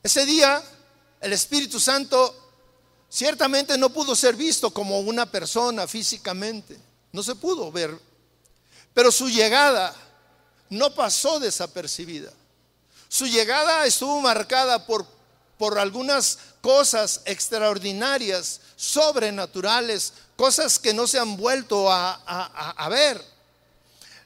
[0.00, 0.62] Ese día
[1.20, 2.52] el Espíritu Santo
[3.08, 6.78] ciertamente no pudo ser visto como una persona físicamente,
[7.10, 7.98] no se pudo ver,
[8.94, 9.92] pero su llegada
[10.70, 12.32] no pasó desapercibida.
[13.08, 15.04] Su llegada estuvo marcada por,
[15.64, 23.18] por algunas cosas extraordinarias, sobrenaturales, cosas que no se han vuelto a, ver.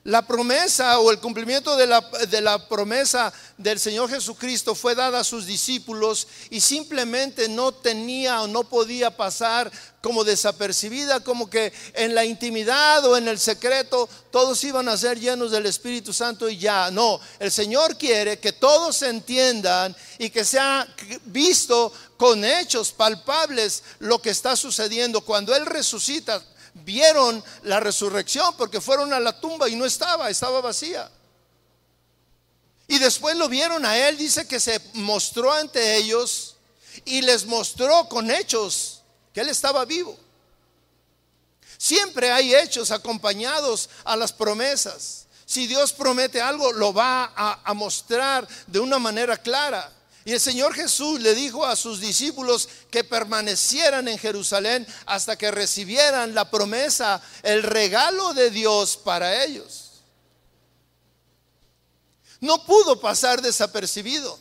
[0.08, 5.20] La promesa o el cumplimiento de la, de la, promesa del Señor Jesucristo fue dada
[5.20, 11.74] a sus discípulos y simplemente no tenía o no podía pasar como desapercibida, como que
[11.92, 16.48] en la intimidad o en el secreto todos iban a ser llenos del Espíritu Santo
[16.48, 16.90] y ya.
[16.90, 20.88] No, el Señor quiere que todos entiendan y que sea
[21.26, 25.20] visto con hechos palpables lo que está sucediendo.
[25.20, 26.42] Cuando Él resucita,
[26.84, 31.10] vieron la resurrección porque fueron a la tumba y no estaba, estaba vacía.
[32.86, 36.56] Y después lo vieron a él, dice que se mostró ante ellos
[37.04, 40.18] y les mostró con hechos que él estaba vivo.
[41.76, 45.26] Siempre hay hechos acompañados a las promesas.
[45.44, 49.92] Si Dios promete algo, lo va a, a mostrar de una manera clara.
[50.28, 55.50] Y el Señor Jesús le dijo a sus discípulos que permanecieran en Jerusalén hasta que
[55.50, 60.02] recibieran la promesa, el regalo de Dios para ellos.
[62.40, 64.38] No pudo pasar desapercibido.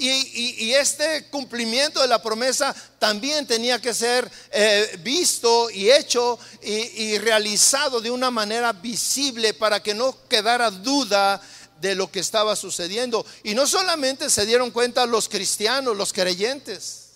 [0.00, 6.72] Y, este cumplimiento de la promesa también tenía que ser eh, visto y hecho y,
[7.02, 11.42] y realizado de una manera visible para que no quedara duda
[11.80, 13.24] de lo que estaba sucediendo.
[13.42, 17.08] Y no solamente se dieron cuenta los cristianos, los creyentes,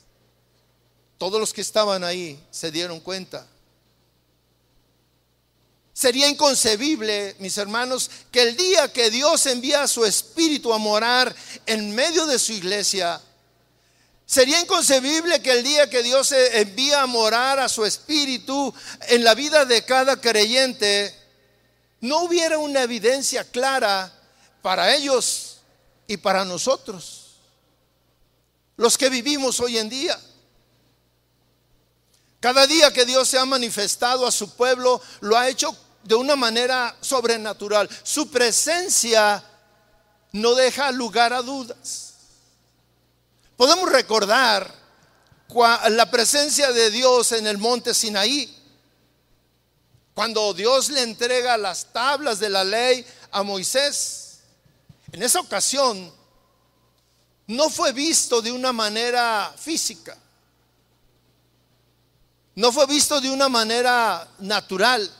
[1.18, 3.46] todos los que estaban ahí se dieron cuenta.
[5.92, 11.34] Sería inconcebible, mis hermanos, que el día que Dios envía a su espíritu a morar
[11.66, 13.20] en medio de su iglesia,
[14.24, 18.74] sería inconcebible que el día que Dios envía a morar a su espíritu
[19.08, 21.14] en la vida de cada creyente,
[22.00, 24.12] no hubiera una evidencia clara
[24.62, 25.58] para ellos
[26.06, 27.36] y para nosotros,
[28.76, 30.18] los que vivimos hoy en día.
[32.40, 36.34] Cada día que Dios se ha manifestado a su pueblo, lo ha hecho de una
[36.34, 37.88] manera sobrenatural.
[38.02, 39.42] Su presencia
[40.32, 42.14] no deja lugar a dudas.
[43.56, 44.82] Podemos recordar
[45.90, 48.58] la presencia de Dios en el monte Sinaí,
[50.14, 54.21] cuando Dios le entrega las tablas de la ley a Moisés.
[55.12, 56.10] En esa ocasión
[57.46, 60.16] no fue visto de una manera física,
[62.54, 65.10] no fue visto de una manera natural.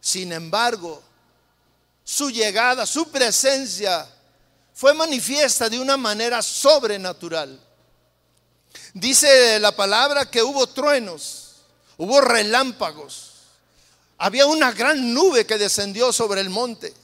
[0.00, 1.02] Sin embargo,
[2.04, 4.08] su llegada, su presencia
[4.72, 7.60] fue manifiesta de una manera sobrenatural.
[8.94, 11.56] Dice la palabra que hubo truenos,
[11.98, 13.32] hubo relámpagos,
[14.18, 16.94] había una gran nube que descendió sobre el monte.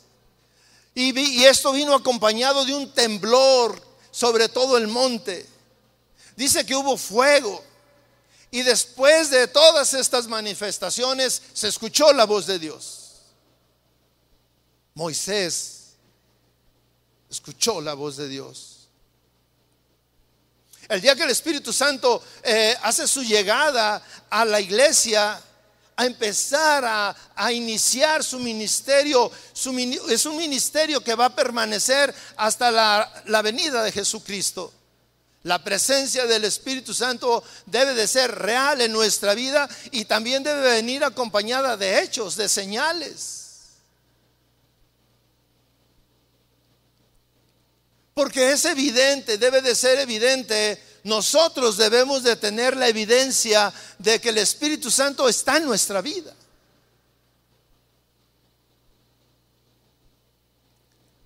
[0.98, 3.78] Y, esto vino acompañado de un temblor
[4.10, 5.46] sobre todo el monte.
[6.34, 7.62] Dice que hubo fuego.
[8.50, 13.10] Y después de todas estas manifestaciones se escuchó la voz de Dios.
[14.94, 15.96] Moisés
[17.28, 18.88] escuchó la voz de Dios.
[20.88, 25.38] El día que el Espíritu Santo eh, hace su llegada a la iglesia,
[25.96, 29.32] a empezar a, iniciar su ministerio.
[30.08, 34.72] es un ministerio que va a permanecer hasta la, la venida de Jesucristo.
[35.44, 40.60] La presencia del Espíritu Santo debe de ser real en nuestra vida y también debe
[40.60, 43.46] venir acompañada de hechos, de señales.
[48.12, 54.30] Porque es evidente, debe de ser evidente, nosotros debemos de tener la evidencia de que
[54.30, 56.34] el Espíritu Santo está en nuestra vida.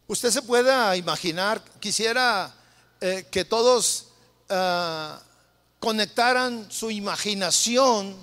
[0.06, 2.54] Usted se pueda imaginar, quisiera
[3.00, 4.08] eh, que todos
[4.50, 5.18] ah,
[5.78, 8.14] conectaran su imaginación,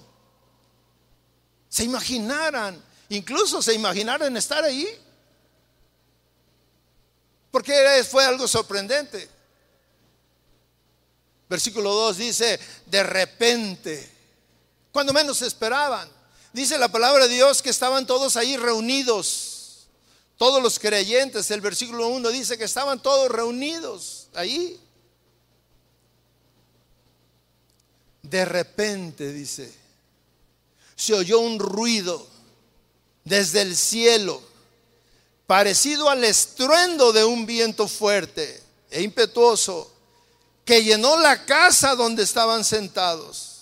[1.70, 4.88] se imaginaran, incluso se imaginaran estar ahí.
[7.50, 9.37] Porque fue algo sorprendente.
[11.50, 14.12] Versículo 2 dice, de repente,
[14.92, 16.10] cuando menos esperaban.
[16.54, 19.58] Dice la palabra de Dios que estaban todos ahí reunidos
[20.38, 24.80] todos los creyentes, el versículo 1 dice que estaban todos reunidos ahí.
[28.22, 29.74] De repente, dice,
[30.96, 32.28] se oyó un ruido
[33.24, 34.42] desde el cielo,
[35.48, 39.92] parecido al estruendo de un viento fuerte e impetuoso,
[40.68, 43.56] que llenó la casa donde estaban sentados.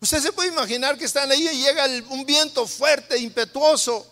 [0.00, 4.06] Usted se puede imaginar que están ahí y llega un viento fuerte, impetuoso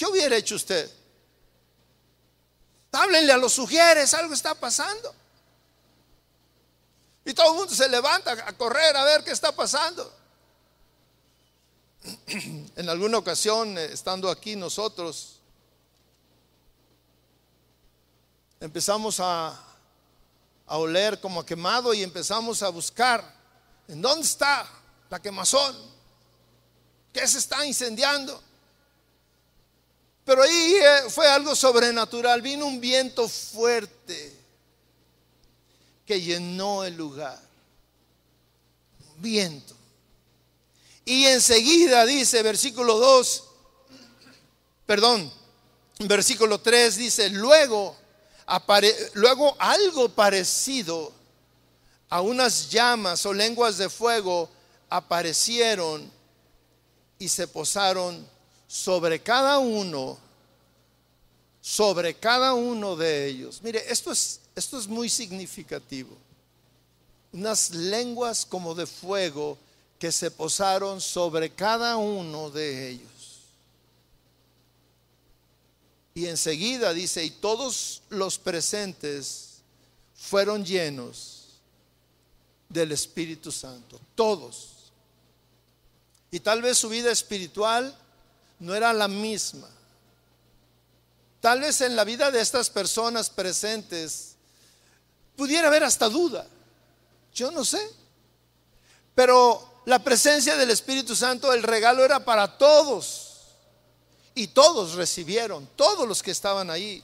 [0.00, 0.90] ¿Qué hubiera hecho usted?
[2.90, 5.14] Háblenle a los sugieres, algo está pasando.
[7.22, 10.10] Y todo el mundo se levanta a correr a ver qué está pasando.
[12.76, 15.39] En alguna ocasión, eh, estando aquí nosotros,
[18.60, 19.58] empezamos a,
[20.66, 23.24] a oler como quemado y empezamos a buscar
[23.88, 24.68] en dónde está
[25.08, 25.76] la quemazón,
[27.12, 28.40] qué se está incendiando.
[30.24, 32.40] Pero ahí eh, fue algo sobrenatural.
[32.40, 34.36] Vino un viento fuerte
[36.06, 37.40] que llenó el lugar.
[39.16, 39.74] Viento.
[41.04, 43.44] Y enseguida dice, versículo 2,
[44.86, 45.32] perdón,
[45.98, 47.96] versículo 3 dice, luego,
[49.14, 51.12] luego algo parecido
[52.08, 54.48] a unas llamas o lenguas de fuego
[54.88, 56.10] aparecieron
[57.18, 58.26] y se posaron
[58.66, 60.18] sobre cada uno,
[61.60, 63.60] sobre cada uno de ellos.
[63.62, 66.16] Mire, esto es, esto es muy significativo.
[67.32, 69.56] Unas lenguas como de fuego
[69.98, 73.10] que se posaron sobre cada uno de ellos.
[76.14, 79.62] Y enseguida dice, y todos los presentes
[80.14, 81.60] fueron llenos
[82.68, 84.92] del Espíritu Santo, todos.
[86.30, 87.96] Y tal vez su vida espiritual
[88.60, 89.68] no era la misma.
[91.40, 94.34] Tal vez en la vida de estas personas presentes
[95.36, 96.46] pudiera haber hasta duda.
[97.34, 97.80] Yo no sé.
[99.14, 103.29] Pero la presencia del Espíritu Santo, el regalo era para todos.
[104.34, 107.02] Y todos recibieron, todos los que estaban ahí.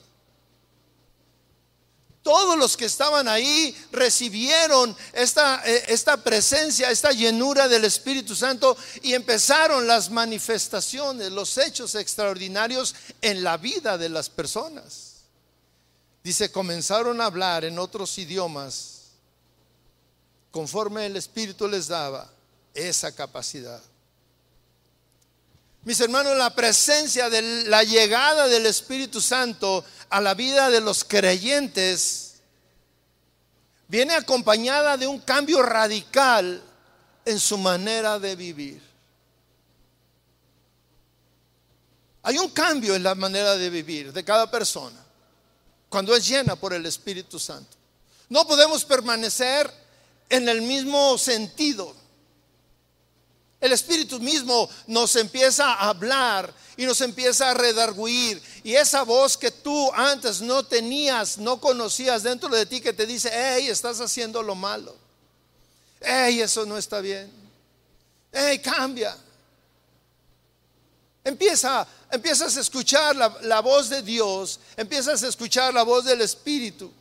[2.23, 8.77] Todos los que estaban ahí recibieron esta, eh, esta presencia, esta llenura del Espíritu Santo
[9.03, 15.13] y empezaron las manifestaciones, los hechos extraordinarios en la vida de las personas.
[16.25, 18.97] Dice, comenzaron a hablar en otros idiomas
[20.51, 22.29] conforme el Espíritu les daba
[22.75, 23.81] esa capacidad.
[25.87, 31.05] Mis hermanos, la presencia de la llegada del Espíritu Santo a la vida de los
[31.05, 32.41] creyentes
[33.87, 36.61] viene acompañada de un cambio radical
[37.25, 38.83] en su manera de vivir.
[42.25, 45.01] Hay un cambio en la manera de vivir de cada persona
[45.89, 47.77] cuando es llena por el Espíritu Santo.
[48.29, 49.73] No podemos permanecer
[50.31, 51.95] en el mismo sentido
[53.67, 58.43] el Espíritu mismo nos empieza a hablar y nos empieza a redarguir.
[58.65, 63.07] Y esa voz que tú antes no tenías, no conocías dentro de ti que te
[63.07, 64.97] dice, hey, estás haciendo lo malo.
[66.01, 67.31] Hey, eso no está bien.
[68.33, 69.17] Hey, cambia.
[71.25, 76.21] Empieza, empiezas a escuchar la, la voz de Dios, empiezas a escuchar la voz del
[76.21, 76.93] Espíritu.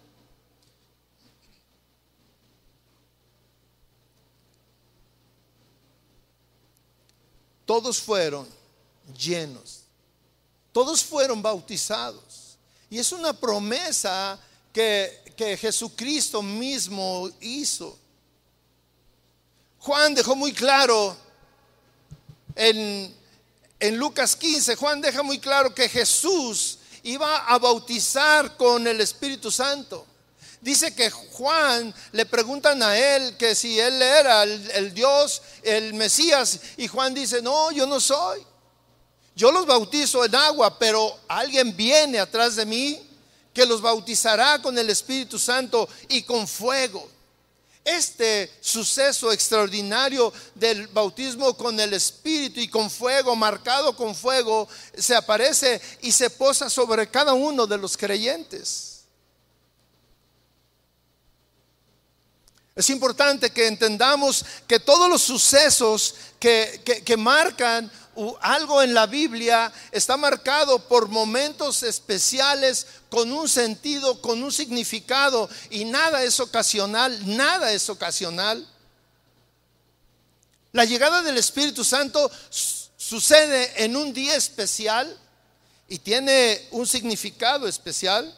[7.66, 8.48] Todos fueron
[9.18, 9.82] llenos,
[10.72, 12.58] todos fueron bautizados.
[12.90, 14.40] Y es una promesa
[14.72, 15.24] que,
[15.60, 17.98] Jesucristo mismo hizo.
[19.80, 21.16] Juan dejó muy claro
[22.56, 23.14] en,
[23.80, 29.52] en Lucas 15, Juan deja muy claro que Jesús iba a bautizar con el Espíritu
[29.52, 30.06] Santo.
[30.66, 36.60] Dice que Juan le preguntan a él que si él era el, Dios, el Mesías,
[36.78, 38.44] y Juan dice, no, yo no soy.
[39.36, 43.00] Yo los bautizo en agua, pero alguien viene atrás de mí
[43.54, 47.12] que los bautizará con el Espíritu Santo y con fuego.
[47.84, 55.14] Este suceso extraordinario del bautismo con el Espíritu y con fuego, marcado con fuego, se
[55.14, 58.95] aparece y se posa sobre cada uno de los creyentes.
[62.78, 67.90] Es importante que entendamos que todos los sucesos que, marcan
[68.42, 75.50] algo en la Biblia está marcado por momentos especiales con un sentido, con un significado
[75.70, 78.68] y nada es ocasional, nada es ocasional.
[80.74, 85.18] La llegada del Espíritu Santo sucede en un día especial
[85.88, 88.38] y tiene un significado especial.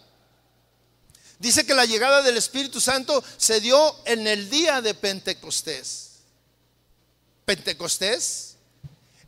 [1.40, 6.10] Dice que la llegada del Espíritu Santo se dio en el día de Pentecostés.
[7.46, 8.56] Pentecostés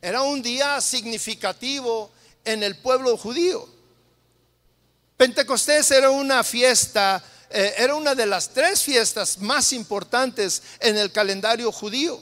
[0.01, 2.11] era un día significativo
[2.43, 3.67] en el pueblo judío.
[5.17, 11.11] Pentecostés era una fiesta, eh, era una de las tres fiestas más importantes en el
[11.11, 12.21] calendario judío,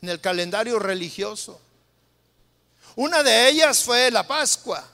[0.00, 1.60] en el calendario religioso.
[2.96, 4.88] Una de ellas fue la Pascua.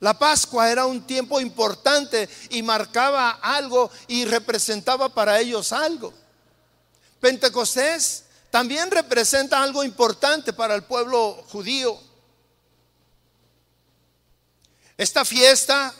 [0.00, 6.12] La Pascua era un tiempo importante y marcaba algo y representaba para ellos algo.
[7.20, 12.00] Pentecostés también representa algo importante para el pueblo judío.
[14.96, 15.94] Esta fiesta,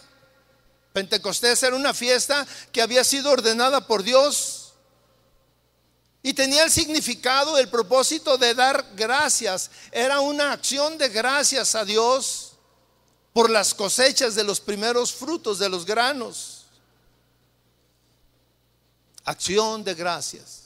[0.95, 4.73] Pentecostés, era una fiesta que había sido ordenada por Dios
[6.23, 9.71] y tenía el significado, el propósito de dar gracias.
[9.93, 12.50] Era una acción de gracias a Dios
[13.33, 16.67] por las cosechas de los primeros frutos de los granos.
[19.25, 20.63] Acción de gracias.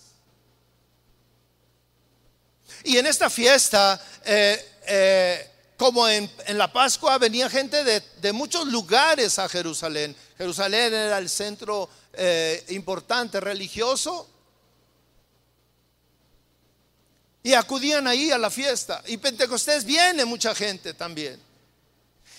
[2.85, 9.39] Y en esta fiesta, eh, eh, como en, la Pascua, venía gente de, muchos lugares
[9.39, 10.15] a Jerusalén.
[10.37, 14.29] Jerusalén era el centro eh, importante religioso.
[17.43, 19.03] Y acudían ahí a la fiesta.
[19.07, 21.39] Y Pentecostés viene mucha gente también.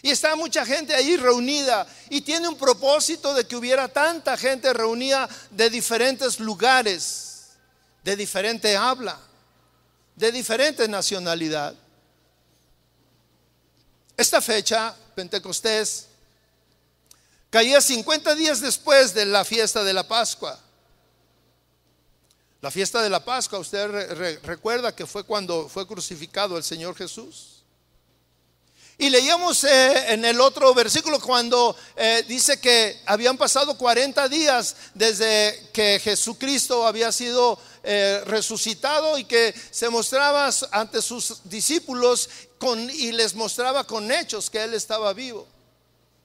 [0.05, 4.71] Y está mucha gente ahí reunida y tiene un propósito de que hubiera tanta gente
[4.71, 7.53] reunida de diferentes lugares,
[8.03, 9.19] de diferente habla,
[10.15, 11.73] de diferente nacionalidad.
[14.15, 16.05] Esta fecha, Pentecostés,
[17.49, 20.59] caía 50 días después de la fiesta de la Pascua.
[22.61, 27.54] La fiesta de la Pascua, usted recuerda que fue cuando fue crucificado el Señor Jesús.
[28.97, 34.75] Y leíamos eh, en el otro versículo cuando eh, dice que habían pasado 40 días
[34.93, 42.89] desde que Jesucristo había sido eh, resucitado y que se mostraba ante sus discípulos con,
[42.89, 45.45] y les mostraba con hechos que Él estaba vivo.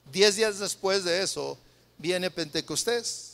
[0.09, 1.57] Diez días después de eso
[1.97, 3.30] viene Pentecostés.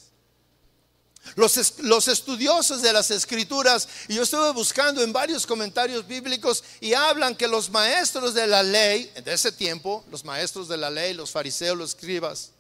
[1.36, 7.36] Los, estudiosos de las escrituras, y yo estuve buscando en varios comentarios bíblicos, y hablan
[7.36, 11.32] que los maestros de la ley, de ese tiempo, los maestros de la ley, los
[11.32, 12.52] fariseos, los escribas,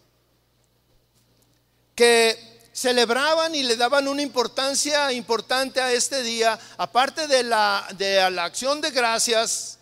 [1.95, 8.29] que celebraban y le daban una importancia importante a este día, aparte de la, de
[8.29, 9.79] la acción de gracias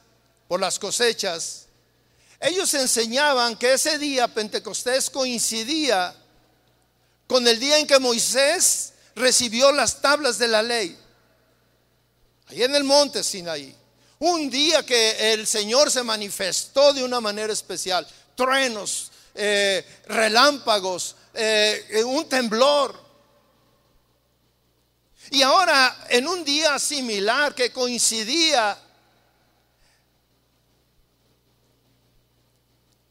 [0.47, 1.65] por las cosechas,
[2.39, 6.15] ellos enseñaban que ese día Pentecostés coincidía
[7.27, 10.97] con el día en que Moisés recibió las tablas de la ley.
[12.47, 13.75] Ahí en el monte Sinaí.
[14.19, 18.07] Un día que el Señor se manifestó de una manera especial.
[18.35, 23.03] Truenos, eh, relámpagos, eh, un temblor.
[25.31, 28.77] Y ahora, en un día similar que coincidía,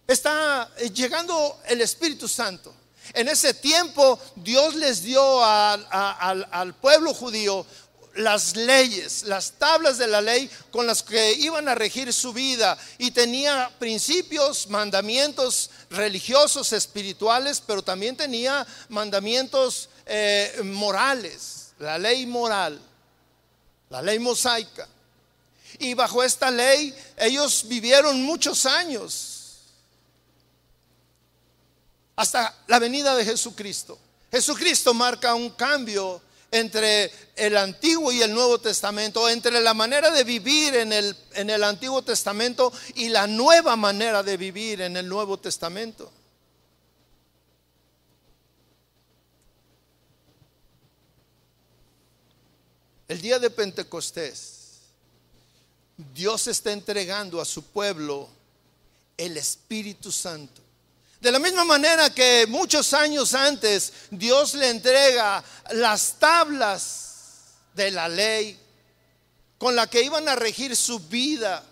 [0.06, 2.74] está llegando el Espíritu Santo.
[3.12, 7.66] En ese tiempo Dios les dio al pueblo judío
[8.16, 12.78] las leyes, las tablas de la ley con las que iban a regir su vida.
[12.98, 22.80] Y tenía principios, mandamientos religiosos, espirituales, pero también tenía mandamientos eh, morales, la ley moral,
[23.90, 24.88] la ley mosaica.
[25.78, 29.33] Y bajo esta ley ellos vivieron muchos años
[32.16, 33.98] hasta la venida de Jesucristo.
[34.30, 40.22] Jesucristo marca un cambio entre el Antiguo y el Nuevo Testamento, entre la manera de
[40.22, 45.08] vivir en el, en el Antiguo Testamento y la nueva manera de vivir en el
[45.08, 46.12] Nuevo Testamento.
[53.14, 54.80] el día de Pentecostés,
[56.12, 58.28] Dios está entregando a su pueblo
[59.16, 60.63] el Espíritu Santo.
[61.24, 68.10] De la misma manera que muchos años antes Dios le entrega las tablas de la
[68.10, 68.60] ley
[69.56, 71.64] con la que iban a regir su vida.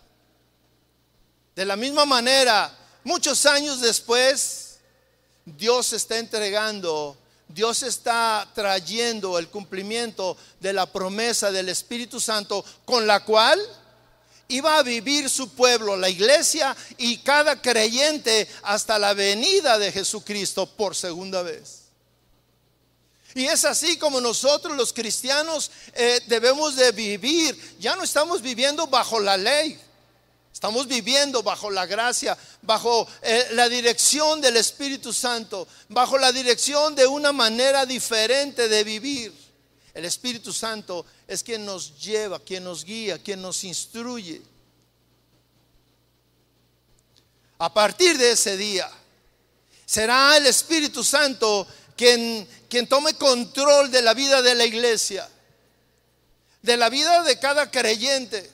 [1.55, 2.75] De la misma manera,
[3.05, 4.79] muchos años después,
[5.45, 13.07] Dios está entregando, Dios está trayendo el cumplimiento de la promesa del Espíritu Santo con
[13.07, 13.61] la cual
[14.49, 20.67] iba a vivir su pueblo, la iglesia y cada creyente hasta la venida de Jesucristo
[20.67, 21.83] por segunda vez.
[23.35, 27.77] Y es así como nosotros los cristianos eh, debemos de vivir.
[27.79, 29.79] Ya no estamos viviendo bajo la ley.
[30.53, 36.95] Estamos viviendo bajo la gracia, bajo eh, la dirección del Espíritu Santo, bajo la dirección
[36.95, 39.33] de una manera diferente de vivir.
[39.95, 44.43] El Espíritu Santo es quien nos lleva, quien nos guía, quien nos instruye.
[47.59, 48.91] A partir de ese día,
[49.87, 51.67] será el Espíritu Santo
[51.97, 55.29] quien, quien tome control de la vida de la iglesia,
[56.61, 58.51] de la vida de cada creyente.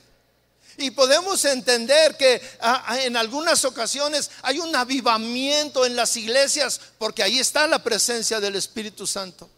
[0.77, 6.79] Y podemos entender que ah, ah, en algunas ocasiones hay un avivamiento en las iglesias
[6.97, 9.49] porque ahí está la presencia del Espíritu Santo.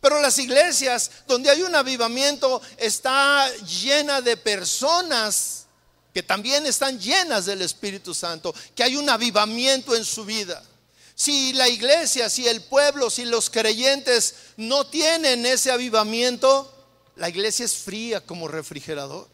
[0.00, 5.66] Pero las iglesias donde hay un avivamiento está llena de personas
[6.12, 10.62] que también están llenas del Espíritu Santo, que hay un avivamiento en su vida.
[11.14, 16.72] Si la iglesia, si el pueblo, si los creyentes no tienen ese avivamiento,
[17.16, 19.28] la iglesia es fría como refrigerador.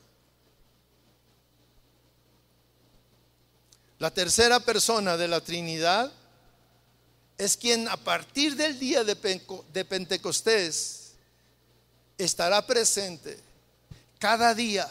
[3.99, 6.13] La tercera persona de la Trinidad
[7.43, 11.11] es quien a partir del día de Pentecostés
[12.17, 13.37] estará presente
[14.21, 14.89] cada día,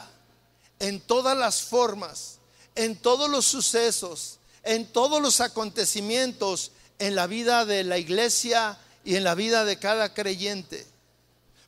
[0.78, 2.40] en todas las formas,
[2.76, 9.16] en todos los sucesos, en todos los acontecimientos en la vida de la iglesia y
[9.16, 10.86] en la vida de cada creyente.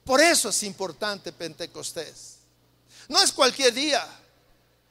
[0.03, 2.39] Por eso es importante Pentecostés.
[3.07, 4.05] No es cualquier día.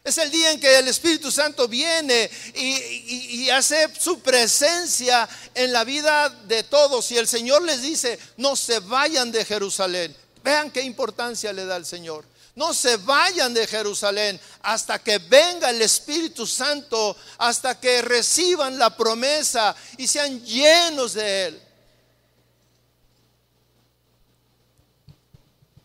[0.05, 5.85] Es el día en que el Espíritu Santo viene y, hace su presencia en la
[5.85, 7.11] vida de todos.
[7.13, 10.15] Y el Señor les dice, no se vayan de Jerusalén.
[10.43, 12.25] Vean qué importancia le da el Señor.
[12.55, 18.95] No se vayan de Jerusalén hasta que venga el Espíritu Santo, hasta que reciban la
[18.95, 21.63] promesa y sean llenos de Él.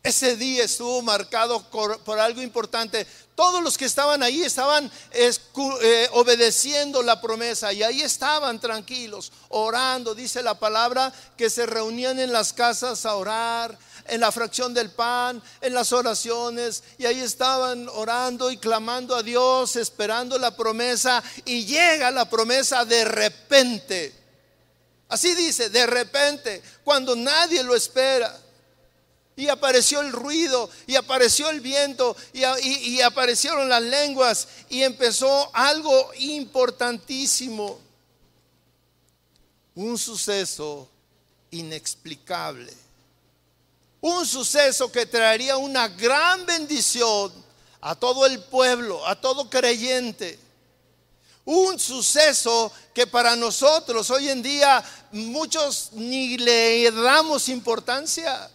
[0.07, 3.05] Ese día estuvo marcado por, algo importante.
[3.37, 10.15] Todos los que estaban ahí estaban eh, obedeciendo la promesa y ahí estaban tranquilos, orando.
[10.15, 13.77] Dice la palabra que se reunían en las casas a orar,
[14.07, 19.21] en la fracción del pan, en las oraciones, y ahí estaban orando y clamando a
[19.21, 24.15] Dios, esperando la promesa, y llega la promesa de repente.
[25.09, 28.35] Así dice, de repente, cuando nadie lo espera.
[29.37, 35.49] Y apareció el ruido, y apareció el viento, y, y aparecieron las lenguas, y empezó
[35.53, 37.79] algo importantísimo.
[39.75, 40.89] Un suceso
[41.51, 42.73] inexplicable
[44.01, 47.31] un suceso que traería una gran bendición
[47.81, 50.39] a todo el pueblo, a todo creyente.
[51.45, 58.51] Un suceso que para nosotros hoy en día muchos ni le damos importancia.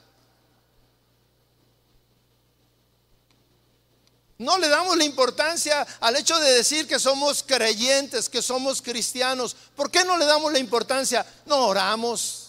[4.42, 9.54] No le damos la importancia al hecho de decir que somos creyentes, que somos cristianos.
[9.76, 11.24] ¿Por qué no le damos la importancia?
[11.46, 12.48] No oramos,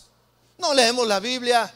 [0.57, 1.71] no leemos la Biblia,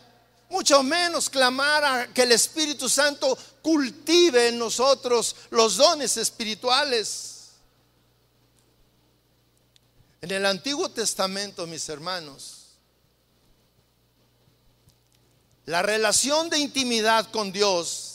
[0.50, 7.50] mucho menos clamar a que el Espíritu Santo cultive en nosotros los dones espirituales.
[10.22, 12.70] En el Antiguo Testamento, mis hermanos,
[15.66, 18.07] la relación de intimidad con Dios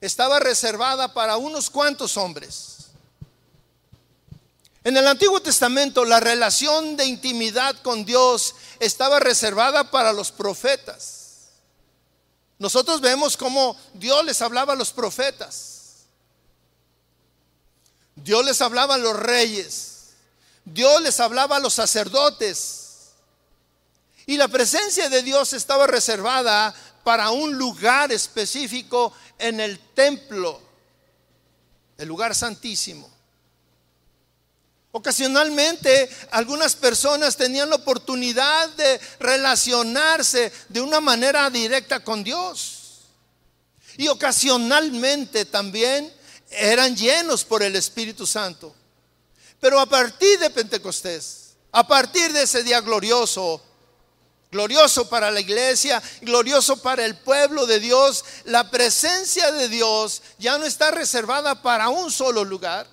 [0.00, 2.76] estaba reservada para unos cuantos hombres.
[4.84, 11.18] En el Antiguo Testamento la relación de intimidad con Dios estaba reservada para los profetas.
[12.58, 15.78] Nosotros vemos cómo Dios les hablaba a los profetas.
[18.16, 20.14] Dios les hablaba a los reyes.
[20.64, 23.10] Dios les hablaba a los sacerdotes.
[24.26, 26.74] Y la presencia de Dios estaba reservada
[27.08, 30.60] para un lugar específico en el templo,
[31.96, 33.08] el lugar santísimo.
[34.92, 43.06] Ocasionalmente algunas personas tenían la oportunidad de relacionarse de una manera directa con Dios.
[43.96, 46.12] Y ocasionalmente también
[46.50, 48.74] eran llenos por el Espíritu Santo.
[49.58, 53.62] Pero a partir de Pentecostés, a partir de ese día glorioso,
[54.50, 60.56] glorioso para la iglesia, glorioso para el pueblo de Dios, la presencia de Dios ya
[60.58, 62.86] no está reservada para un solo lugar,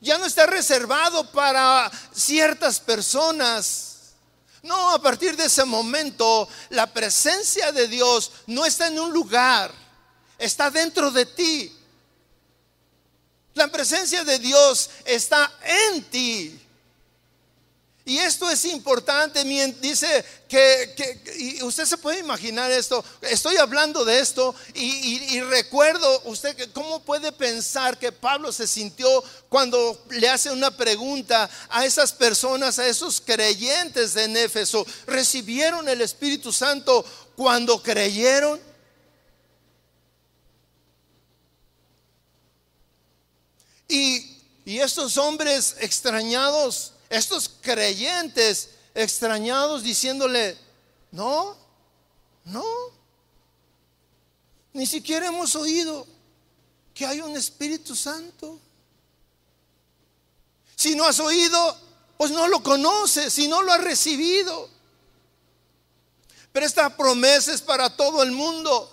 [0.00, 3.88] ya no está reservado para ciertas personas.
[4.62, 9.72] No, a partir de ese momento la presencia de Dios no está en un lugar,
[10.38, 11.78] está dentro de ti.
[13.54, 15.52] La presencia de Dios está
[15.92, 16.61] en ti.
[18.04, 19.44] Y esto es importante,
[19.80, 26.68] dice que, y usted se puede imaginar esto, estoy hablando de esto y, recuerdo usted
[26.72, 32.80] cómo puede pensar que Pablo se sintió cuando le hace una pregunta a esas personas,
[32.80, 37.04] a esos creyentes de Éfeso, ¿recibieron el Espíritu Santo
[37.36, 38.60] cuando creyeron?
[43.86, 50.56] Y, y estos hombres extrañados estos creyentes extrañados diciéndole,
[51.10, 51.54] no,
[52.46, 52.64] no,
[54.72, 56.06] ni siquiera hemos oído
[56.94, 58.58] que hay un Espíritu Santo.
[60.74, 61.76] Si no has oído,
[62.16, 64.70] pues no lo conoces, si no lo has recibido.
[66.50, 68.90] Pero esta promesa es para todo el mundo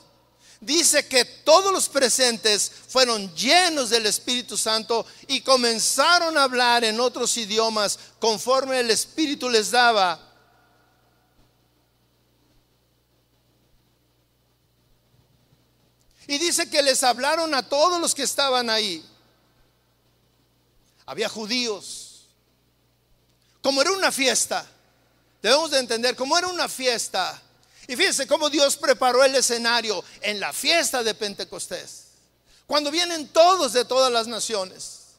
[0.61, 6.99] dice que todos los presentes fueron llenos del Espíritu Santo y comenzaron a hablar en
[6.99, 10.19] otros idiomas conforme el Espíritu les daba.
[16.27, 19.03] Y dice que les hablaron a todos los que estaban ahí.
[21.07, 22.27] Había judíos.
[23.63, 24.63] Como era una fiesta,
[25.41, 27.41] debemos de entender, como era una fiesta,
[27.89, 32.03] y fíjense cómo Dios preparó el escenario en la fiesta de Pentecostés.
[32.67, 35.15] Cuando vienen todos de todas las naciones.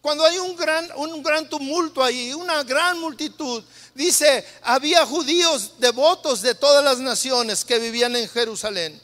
[0.00, 3.62] Cuando hay un gran, un gran tumulto ahí, una gran multitud.
[3.94, 9.00] Dice, había judíos devotos de todas las naciones que vivían en Jerusalén.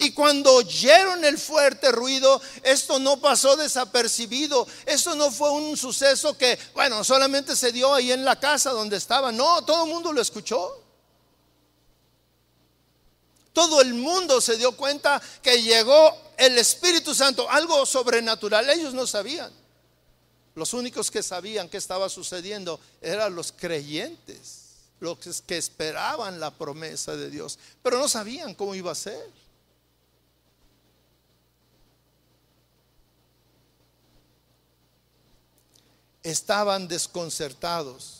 [0.00, 4.66] Y cuando oyeron el fuerte ruido, esto no pasó desapercibido.
[4.84, 8.98] Esto no fue un suceso que, bueno, solamente se dio ahí en la casa donde
[8.98, 9.32] estaba.
[9.32, 10.84] No, todo el mundo lo escuchó.
[13.52, 18.68] Todo el mundo se dio cuenta que llegó el Espíritu Santo, algo sobrenatural.
[18.70, 19.52] Ellos no sabían.
[20.54, 27.14] Los únicos que sabían qué estaba sucediendo eran los creyentes, los que esperaban la promesa
[27.16, 29.30] de Dios, pero no sabían cómo iba a ser.
[36.24, 38.18] Estaban desconcertados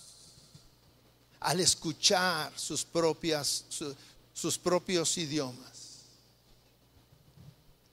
[1.41, 3.65] al escuchar sus propias,
[4.39, 6.05] sus propios idiomas.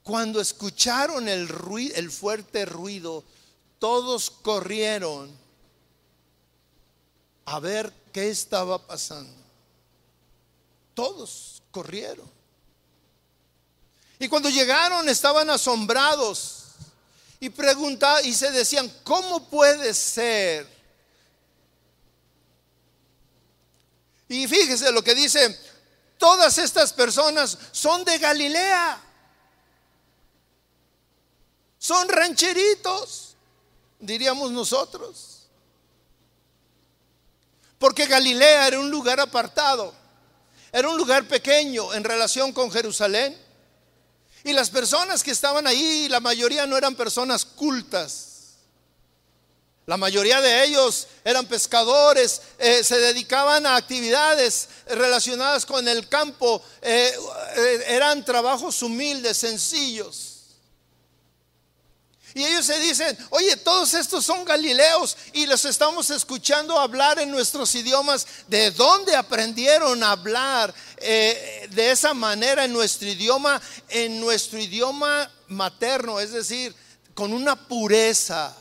[0.04, 1.48] Cuando escucharon el,
[2.12, 3.24] fuerte ruido,
[3.80, 5.36] todos corrieron
[7.46, 9.34] a ver qué estaba pasando.
[10.94, 12.30] Todos corrieron.
[14.20, 16.66] Y cuando llegaron estaban asombrados
[17.40, 20.68] y preguntaban y se decían, ¿cómo puede ser?
[24.30, 25.75] Y fíjese lo que dice,
[26.18, 29.02] Todas estas personas son de Galilea.
[31.78, 33.36] Son rancheritos,
[34.00, 35.48] diríamos nosotros.
[37.78, 39.94] Porque Galilea era un lugar apartado,
[40.72, 43.40] era un lugar pequeño en relación con Jerusalén.
[44.44, 48.35] Y las personas que estaban ahí, la mayoría no eran personas cultas.
[49.88, 56.60] La mayoría de ellos eran pescadores, eh, se dedicaban a actividades relacionadas con el campo,
[56.82, 57.14] eh,
[57.56, 60.32] eh, eran trabajos humildes, sencillos.
[62.34, 67.32] Y ellos se dicen, oye, todos estos son galileos y los estamos escuchando hablar en
[67.32, 68.28] nuestros idiomas.
[68.48, 73.62] ¿De dónde aprendieron a hablar de esa manera en nuestro idioma?
[73.88, 76.76] En nuestro idioma materno, es decir,
[77.14, 78.54] con una pureza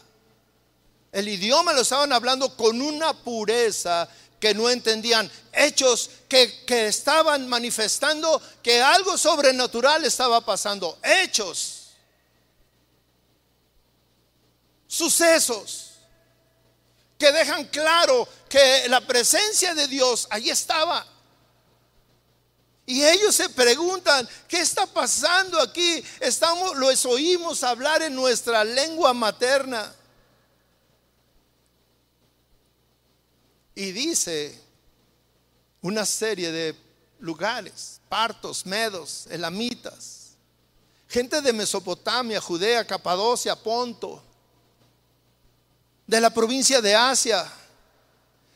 [1.15, 4.09] el idioma lo estaban hablando con una pureza
[4.41, 5.31] que no entendían.
[5.53, 10.99] Hechos que, estaban manifestando que algo sobrenatural estaba pasando.
[11.05, 11.91] Hechos.
[14.89, 15.93] Sucesos
[17.17, 21.07] que dejan claro que la presencia de Dios allí estaba.
[22.87, 26.05] Y ellos se preguntan, ¿qué está pasando aquí?
[26.19, 29.95] Estamos, los oímos hablar en nuestra lengua materna.
[33.75, 34.59] Y dice
[35.81, 36.77] una serie de
[37.19, 40.31] lugares, partos, medos, elamitas,
[41.09, 44.23] gente de Mesopotamia, Judea, Capadocia, Ponto,
[46.07, 47.51] de la provincia de Asia,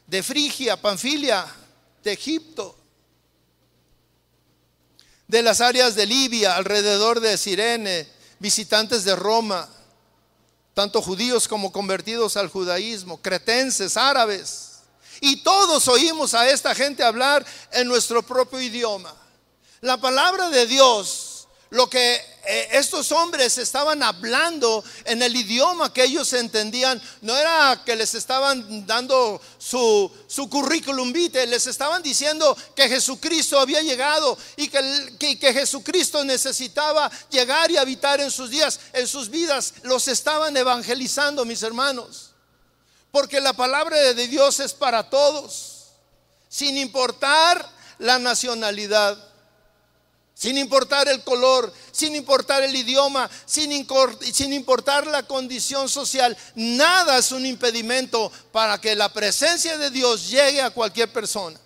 [0.07, 1.47] de Frigia, Panfilia,
[2.03, 2.77] de Egipto,
[5.27, 8.09] de las áreas de Libia, alrededor de Sirene,
[8.39, 9.69] visitantes de Roma,
[10.73, 14.68] tanto judíos como convertidos al judaísmo, cretenses, árabes.
[15.21, 19.15] Y todos oímos a esta gente hablar en nuestro propio idioma.
[19.81, 21.29] La palabra de Dios
[21.71, 22.15] lo que
[22.47, 28.15] eh, estos hombres estaban hablando en el idioma que ellos entendían, no era que les
[28.15, 35.17] estaban dando su, su currículum vitae, les estaban diciendo que Jesucristo había llegado y que,
[35.19, 39.75] que, que Jesucristo necesitaba llegar y habitar en sus días, en sus vidas.
[39.83, 42.28] Los estaban evangelizando, mis hermanos.
[43.11, 45.89] Porque la palabra de Dios es para todos,
[46.49, 49.29] sin importar la nacionalidad
[50.39, 53.73] sin importar el color, sin importar el idioma, sin,
[54.53, 56.37] importar la condición social.
[56.55, 61.59] Nada es un impedimento para que la presencia de Dios llegue a cualquier persona.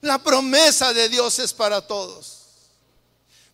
[0.00, 2.33] La promesa de Dios es para todos.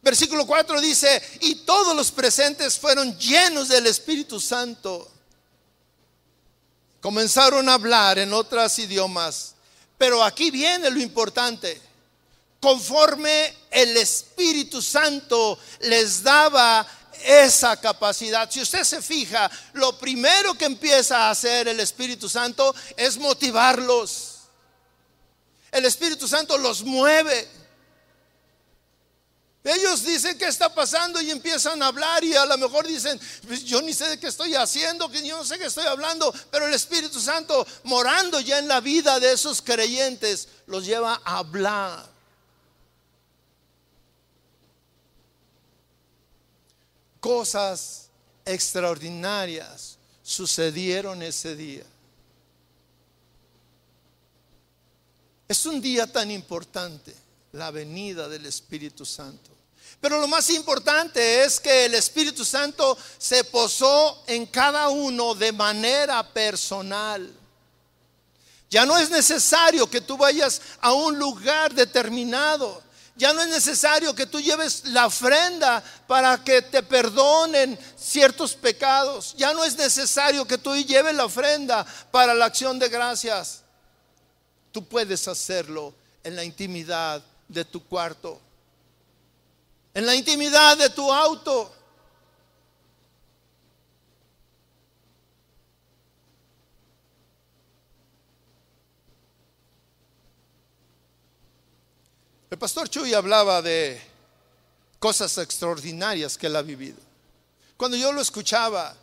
[0.03, 5.11] Versículo 4 dice, y todos los presentes fueron llenos del Espíritu Santo.
[7.01, 9.55] Comenzaron a hablar en otros idiomas
[10.01, 11.79] pero aquí viene lo importante.
[12.59, 16.87] Conforme el Espíritu Santo les daba
[17.23, 18.51] esa capacidad.
[18.51, 24.39] Si usted se fija, lo primero que empieza a hacer el Espíritu Santo es motivarlos.
[25.71, 27.47] El Espíritu Santo los mueve.
[29.63, 33.63] Ellos dicen qué está pasando y empiezan a hablar y a lo mejor dicen, pues
[33.65, 36.67] yo ni sé de qué estoy haciendo, que yo no sé qué estoy hablando, pero
[36.67, 42.09] el Espíritu Santo morando ya en la vida de esos creyentes los lleva a hablar.
[47.21, 48.09] Cosas
[48.47, 51.85] extraordinarias sucedieron ese día.
[55.47, 57.20] Es un día tan importante
[57.53, 59.51] la venida del Espíritu Santo.
[60.01, 65.53] Pero lo más importante es que el Espíritu Santo se posó en cada uno de
[65.53, 67.31] manera personal.
[68.71, 72.83] Ya no es necesario que tú vayas a un lugar determinado.
[73.17, 79.35] Ya no es necesario que tú lleves la ofrenda para que te perdonen ciertos pecados.
[79.37, 83.63] Ya no es necesario que tú lleves la ofrenda para la acción de gracias.
[84.73, 85.93] Tú puedes hacerlo
[86.23, 88.41] en la intimidad de tu cuarto,
[89.93, 91.75] en la intimidad de tu auto.
[102.51, 104.01] El pastor Chuy hablaba de
[104.99, 106.99] cosas extraordinarias que él ha vivido.
[107.77, 108.97] Cuando yo lo escuchaba,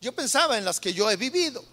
[0.00, 1.64] yo pensaba en las que yo he vivido.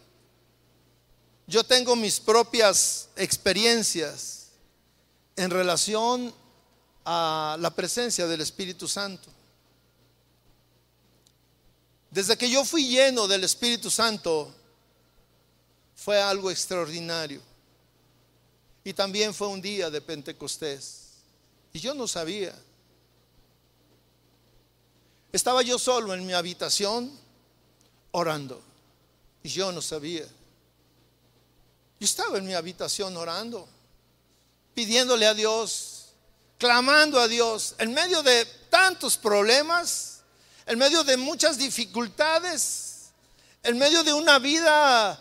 [1.47, 4.44] Yo tengo mis propias experiencias
[5.35, 6.33] en relación
[7.03, 9.29] a la presencia del Espíritu Santo.
[12.09, 14.53] Desde que yo fui lleno del Espíritu Santo,
[15.95, 17.41] fue algo extraordinario.
[18.83, 21.07] Y también fue un día de Pentecostés.
[21.73, 22.55] Y yo no sabía.
[25.33, 27.11] Estaba yo solo en mi habitación
[28.11, 28.61] orando.
[29.43, 30.25] Y yo no sabía.
[31.99, 33.67] Yo estaba en mi habitación orando
[34.75, 36.09] pidiéndole a Dios,
[36.59, 40.19] clamando a Dios, en medio de tantos problemas,
[40.67, 43.05] en medio de muchas dificultades,
[43.63, 45.19] en medio de una vida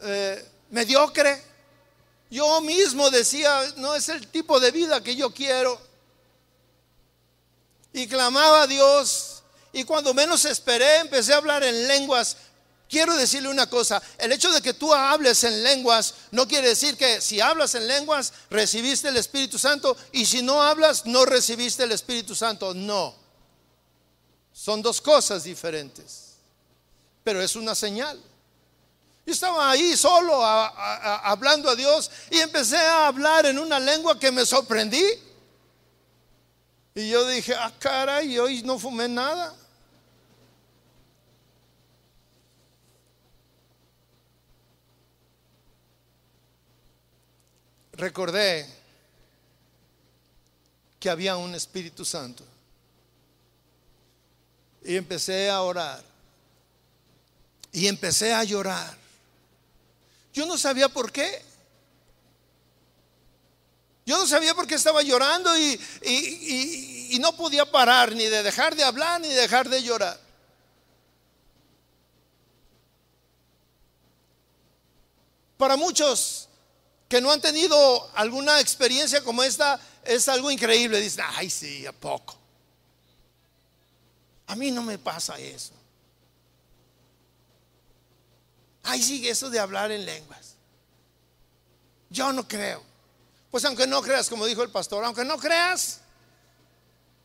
[0.00, 1.42] eh, mediocre.
[2.30, 5.80] Yo mismo decía, no es el tipo de vida que yo quiero.
[7.92, 9.42] Y clamaba a Dios.
[9.72, 12.36] Y cuando menos esperé, empecé a hablar en lenguas
[12.88, 16.96] Quiero decirle una cosa, el hecho de que tú hables en lenguas no quiere decir
[16.96, 21.84] que si hablas en lenguas recibiste el Espíritu Santo y si no hablas no recibiste
[21.84, 22.74] el Espíritu Santo.
[22.74, 23.14] No.
[24.52, 26.34] Son dos cosas diferentes.
[27.24, 28.22] Pero es una señal.
[29.26, 34.30] Yo estaba ahí solo hablando a Dios y empecé a hablar en una lengua que
[34.30, 35.02] me sorprendí.
[36.94, 39.56] Y yo dije, ah, caray, hoy no fumé nada.
[47.96, 48.66] Recordé
[51.00, 52.44] que había un Espíritu Santo.
[54.84, 56.02] Y empecé a orar.
[57.72, 58.96] Y empecé a llorar.
[60.32, 61.42] Yo no sabía por qué.
[64.06, 68.74] Yo no sabía por qué estaba llorando y, y, no podía parar ni de dejar
[68.74, 70.20] de hablar ni de dejar de llorar.
[75.56, 76.48] Para muchos
[77.14, 81.00] que no han tenido alguna experiencia como esta, es algo increíble.
[81.00, 82.36] Dicen, ay, sí, ¿a poco?
[84.48, 85.74] A mí no me pasa eso.
[88.82, 90.56] Ay, sigue eso de hablar en lenguas.
[92.10, 92.82] Yo no creo.
[93.48, 96.00] Pues aunque no creas, como dijo el pastor, aunque no creas,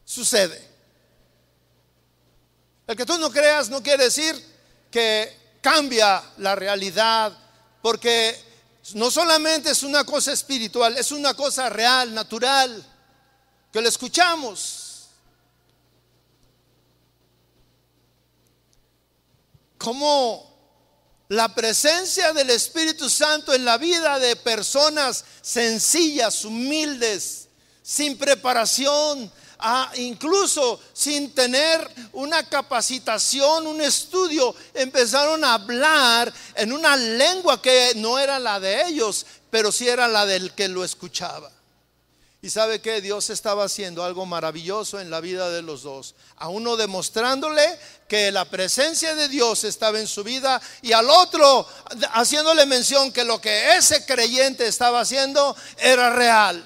[0.06, 0.70] sucede.
[2.86, 4.36] El que tú no creas no quiere decir
[4.92, 7.36] que cambia la realidad,
[7.82, 8.49] porque
[8.96, 12.86] no solamente es una cosa espiritual, es una cosa real, natural,
[13.72, 15.08] que lo escuchamos.
[19.78, 20.50] Como
[21.30, 27.48] la presencia del Espíritu Santo en la vida de personas sencillas, humildes,
[27.84, 29.32] sin preparación,
[29.96, 38.18] incluso sin tener una capacitación, un estudio, empezaron a hablar en una lengua que no
[38.20, 41.52] era la de ellos, pero sí era la del que lo escuchaba.
[42.42, 46.16] Y sabe que Dios estaba haciendo algo maravilloso en la vida de los dos.
[46.38, 51.68] A uno demostrándole que la presencia de Dios estaba en su vida y al otro
[52.14, 56.66] haciéndole mención que lo que ese creyente estaba haciendo era real.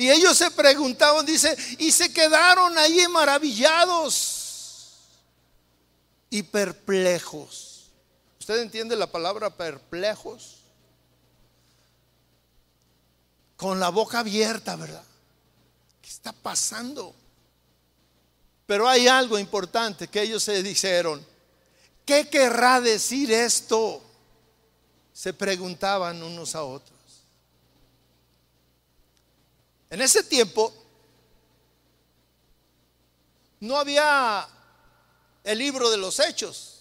[0.00, 4.94] Y ellos se preguntaban, dice, y se quedaron ahí maravillados
[6.30, 7.90] y perplejos.
[8.38, 10.56] ¿Usted entiende la palabra perplejos?
[13.58, 15.04] Con la boca abierta, ¿verdad?
[16.00, 17.14] ¿Qué está pasando?
[18.64, 21.22] Pero hay algo importante que ellos se dijeron.
[22.06, 24.02] ¿Qué querrá decir esto?
[25.12, 26.99] Se preguntaban unos a otros.
[29.90, 30.72] En ese tiempo
[33.58, 34.48] no había
[35.42, 36.76] el libro de los hechos,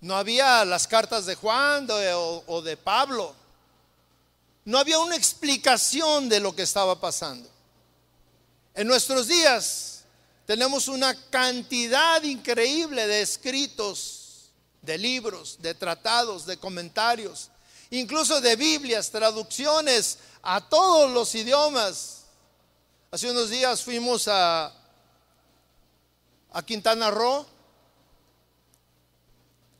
[0.00, 3.34] no había las cartas de Juan o, de Pablo,
[4.64, 7.48] no había una explicación de lo que estaba pasando.
[8.74, 10.04] En nuestros días
[10.46, 14.50] tenemos una cantidad increíble de escritos,
[14.80, 17.51] de libros, de tratados, de comentarios,
[17.92, 22.24] incluso de Biblias, traducciones a todos los idiomas.
[23.10, 24.72] Hace unos días fuimos a,
[26.52, 27.46] a Quintana Roo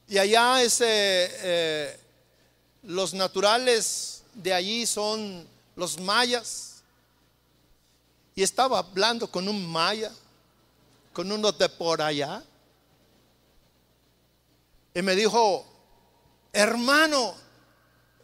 [0.06, 2.00] y allá ese, eh,
[2.82, 6.82] los naturales de allí son los mayas.
[8.34, 10.12] Y estaba hablando con un maya,
[11.14, 12.42] con uno de por allá.
[14.94, 15.64] Y me dijo,
[16.52, 17.41] hermano,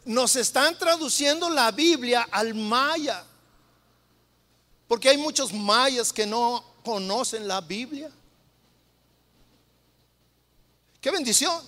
[0.05, 3.23] nos están traduciendo la Biblia al maya.
[4.87, 8.09] Porque hay muchos mayas que no conocen la Biblia.
[10.99, 11.63] Qué bendición.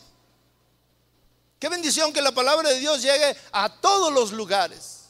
[1.59, 5.01] Qué bendición que la palabra de Dios llegue a todos los lugares.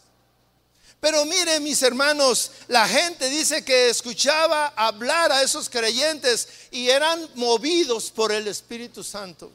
[0.99, 7.27] Pero miren mis hermanos, la gente dice que escuchaba hablar a esos creyentes y eran
[7.35, 9.51] movidos por el Espíritu Santo.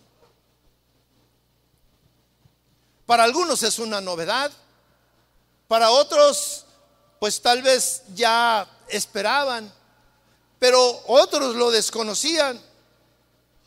[3.07, 4.50] Para algunos es una novedad,
[5.68, 6.64] para otros
[7.20, 9.72] pues tal vez ya esperaban,
[10.59, 12.61] pero otros lo desconocían.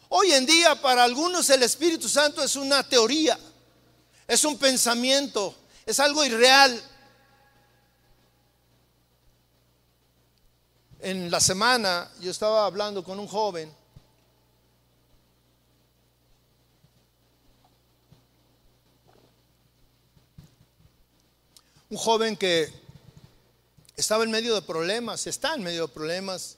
[0.10, 3.40] Hoy en día para algunos el Espíritu Santo es una teoría,
[4.28, 6.84] es un pensamiento, es algo irreal.
[11.00, 13.79] En la semana yo estaba hablando con un joven
[21.90, 22.72] un joven que
[23.98, 26.58] estaba en medio de problemas, está en medio de problemas,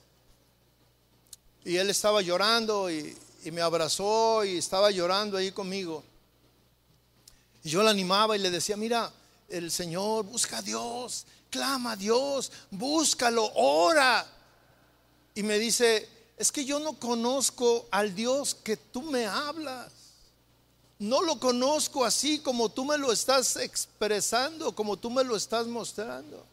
[1.64, 3.16] y él estaba llorando y,
[3.50, 6.04] me abrazó y estaba llorando ahí conmigo.
[7.64, 9.12] Y yo le animaba y le decía, mira,
[9.48, 14.24] el Señor, busca a Dios, clama a Dios, búscalo, ora.
[15.34, 20.01] Y me dice, es que yo no conozco al Dios que tú me hablas
[21.02, 25.66] no lo conozco así como tú me lo estás expresando, como tú me lo estás
[25.66, 26.46] mostrando.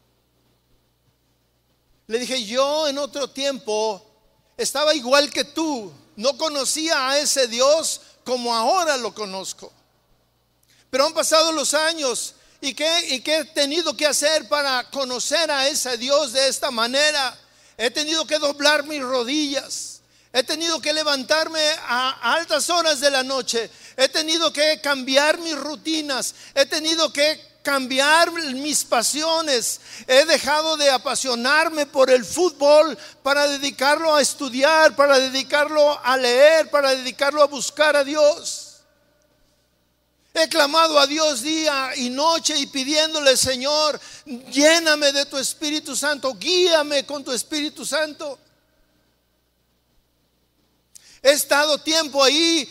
[2.08, 4.04] Le dije, yo en otro tiempo
[4.58, 9.72] estaba igual que tú, no conocía a ese Dios como ahora lo conozco.
[10.90, 15.52] Pero han pasado los años y qué, y qué he tenido que hacer para conocer
[15.52, 17.40] a ese Dios de esta manera.
[17.78, 19.99] He tenido que doblar mis rodillas.
[20.32, 23.70] He tenido que levantarme a altas horas de la noche.
[23.98, 26.36] He tenido que cambiar mis rutinas.
[26.54, 29.82] He tenido que cambiar mis pasiones.
[30.08, 36.70] He dejado de apasionarme por el fútbol para dedicarlo a estudiar, para dedicarlo a leer,
[36.70, 38.66] para dedicarlo a buscar a Dios.
[40.32, 46.36] He clamado a Dios día y noche y pidiéndole, Señor, lléname de tu Espíritu Santo,
[46.36, 48.38] guíame con tu Espíritu Santo.
[51.22, 52.68] He estado tiempo ahí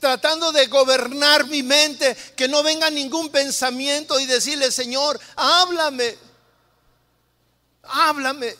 [0.00, 6.18] tratando de gobernar mi mente, que no venga ningún pensamiento y decirle, Señor, háblame,
[7.82, 8.56] háblame.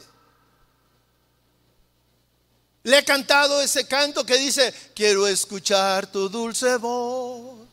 [2.84, 7.66] Le he cantado ese canto que dice, quiero escuchar tu dulce voz.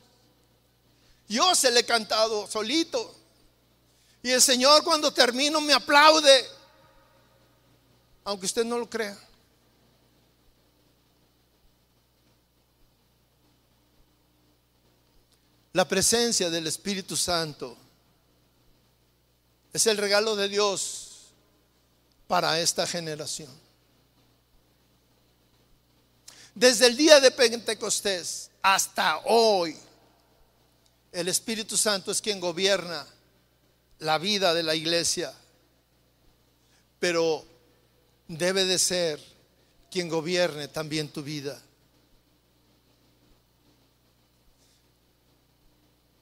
[1.28, 3.16] Yo se le he cantado solito.
[4.24, 6.46] Y el Señor cuando termino me aplaude,
[8.24, 9.18] aunque usted no lo crea.
[15.74, 17.78] La presencia del Espíritu Santo
[19.72, 21.12] es el regalo de Dios
[22.28, 23.50] para esta generación.
[26.54, 29.78] Desde el día de Pentecostés hasta hoy,
[31.14, 33.08] el Espíritu Santo es quien gobierna
[34.00, 35.34] la vida de la iglesia,
[37.00, 37.46] pero
[38.28, 39.22] debe de ser
[39.90, 41.62] quien gobierne también tu vida.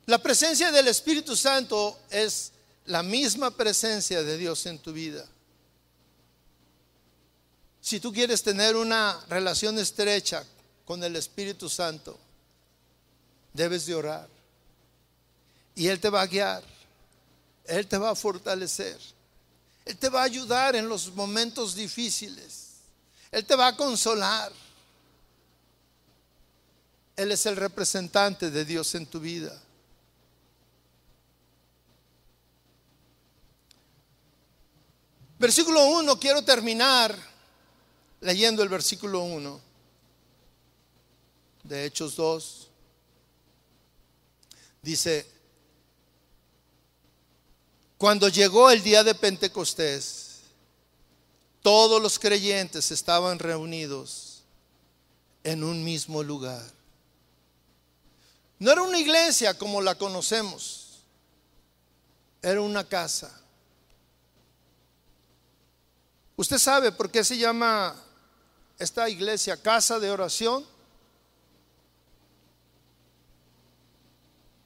[0.10, 2.52] La presencia del Espíritu Santo es
[2.86, 5.24] la misma presencia de Dios en tu vida.
[7.80, 10.44] Si tú quieres tener una relación estrecha
[10.84, 12.18] con el Espíritu Santo,
[13.54, 14.28] debes de orar.
[15.76, 16.64] Y Él te va a guiar.
[17.66, 18.98] Él te va a fortalecer.
[19.86, 22.70] Él te va a ayudar en los momentos difíciles.
[23.30, 24.52] Él te va a consolar.
[27.16, 29.56] Él es el representante de Dios en tu vida.
[35.40, 37.18] Versículo 1, quiero terminar
[38.20, 39.62] leyendo el versículo 1
[41.64, 42.68] de Hechos 2.
[44.82, 45.26] Dice,
[47.98, 50.40] cuando llegó el día de Pentecostés,
[51.62, 54.44] todos los creyentes estaban reunidos
[55.46, 56.70] en un mismo lugar.
[58.60, 61.00] No era una iglesia como la conocemos,
[62.42, 63.40] era una casa.
[66.40, 67.94] ¿Usted sabe por qué se llama
[68.78, 70.66] esta iglesia casa de oración?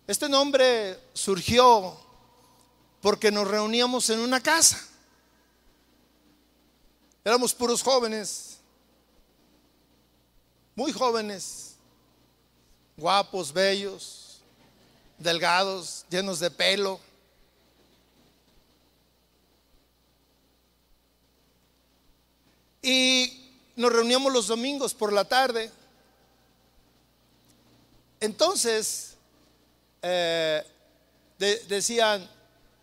[0.06, 1.98] Este nombre surgió
[3.02, 4.86] porque nos reuníamos en una casa.
[7.26, 8.60] Éramos puros jóvenes,
[10.76, 11.74] muy jóvenes,
[12.96, 14.44] guapos, bellos,
[15.18, 17.00] delgados, llenos de pelo.
[22.84, 25.72] Y nos reuníamos los domingos por la tarde.
[28.20, 29.16] Entonces,
[30.02, 30.64] eh,
[31.40, 32.30] decían,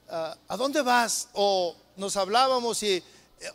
[0.09, 1.29] ah, ¿a dónde vas?
[1.35, 3.03] O nos hablábamos y,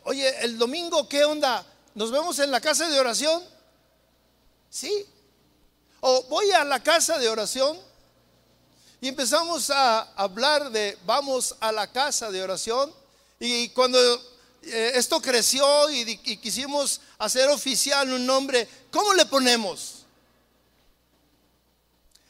[0.03, 1.65] oye, el domingo, ¿qué onda?
[1.93, 3.43] ¿Nos vemos en la casa de oración?
[4.69, 5.05] Sí.
[5.99, 7.77] O voy a la casa de oración
[9.01, 12.91] y empezamos a hablar de, vamos a la casa de oración.
[13.39, 13.99] Y cuando
[14.67, 18.67] eh, esto creció y, quisimos hacer oficial un nombre.
[18.91, 20.05] ¿Cómo le ponemos?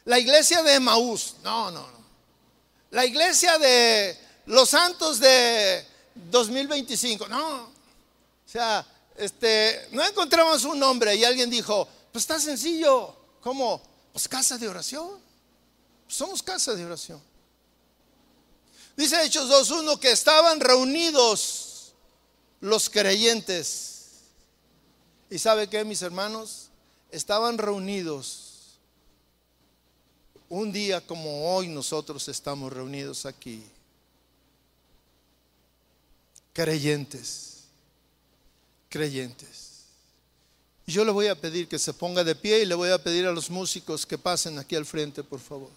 [0.04, 1.36] La iglesia de Maús.
[1.42, 2.06] No, no, no.
[2.90, 5.84] La iglesia de los santos de
[6.14, 7.26] 2025.
[7.28, 7.62] No.
[7.64, 13.16] O sea, este, no encontramos un nombre y alguien dijo, pues está sencillo.
[13.40, 13.82] ¿Cómo?
[14.12, 15.20] Pues casa de oración.
[16.06, 17.20] Somos casa de oración.
[18.96, 21.65] Dice Hechos 2.1 que estaban reunidos
[22.60, 23.92] los creyentes.
[25.30, 26.70] ¿Y sabe que mis hermanos?
[27.10, 28.46] Estaban reunidos
[30.48, 33.64] un día como hoy nosotros estamos reunidos aquí.
[36.52, 37.64] Creyentes,
[38.88, 39.66] creyentes.
[40.86, 43.26] Yo le voy a pedir que se ponga de pie y le voy a pedir
[43.26, 45.70] a los músicos que pasen aquí al frente, por favor.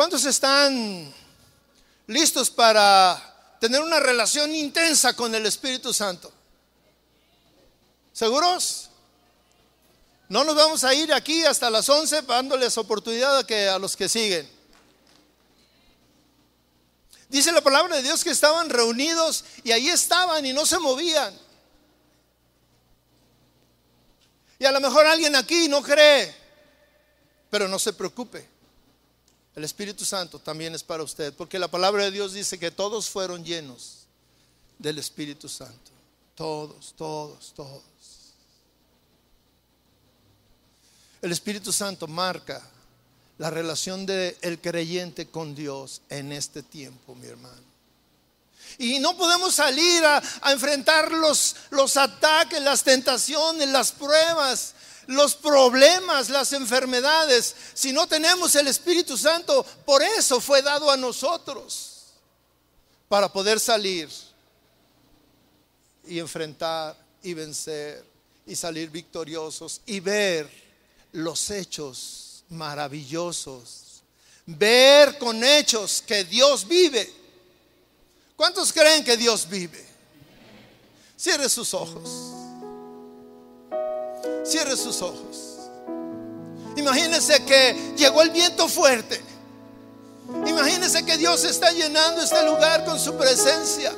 [0.00, 1.12] ¿Cuántos están
[2.06, 6.32] listos para tener una relación intensa con el Espíritu Santo?
[8.10, 8.88] ¿Seguros?
[10.30, 13.94] No nos vamos a ir aquí hasta las 11 dándoles oportunidad a, que, a los
[13.94, 14.50] que siguen.
[17.28, 21.38] Dice la palabra de Dios que estaban reunidos y ahí estaban y no se movían.
[24.58, 26.34] Y a lo mejor alguien aquí no cree,
[27.50, 28.59] pero no se preocupe.
[29.54, 33.08] El Espíritu Santo también es para usted, porque la palabra de Dios dice que todos
[33.08, 34.06] fueron llenos
[34.78, 35.90] del Espíritu Santo.
[36.34, 37.82] Todos, todos, todos.
[41.20, 42.62] El Espíritu Santo marca
[43.38, 47.70] la relación del el creyente con Dios en este tiempo, mi hermano.
[48.78, 50.22] Y no podemos salir a,
[50.52, 54.74] enfrentar los, los ataques, las tentaciones, las pruebas,
[55.10, 59.64] los problemas, las enfermedades, si no tenemos el Espíritu Santo.
[59.84, 62.06] Por eso fue dado a nosotros,
[63.08, 64.08] para poder salir
[66.06, 68.04] y enfrentar y vencer
[68.46, 70.50] y salir victoriosos y ver
[71.12, 74.02] los hechos maravillosos.
[74.46, 77.20] Ver con hechos que Dios vive
[78.40, 79.84] ¿Cuántos creen que Dios vive?
[81.14, 82.39] Cierre sus ojos.
[84.50, 85.60] Cierre sus ojos.
[86.74, 89.20] Imagínense que llegó el viento fuerte.
[90.44, 93.92] Imagínense que Dios está llenando este lugar con su presencia.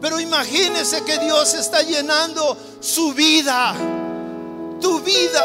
[0.00, 3.74] Pero imagínense que Dios está llenando su vida,
[4.80, 5.42] tu vida,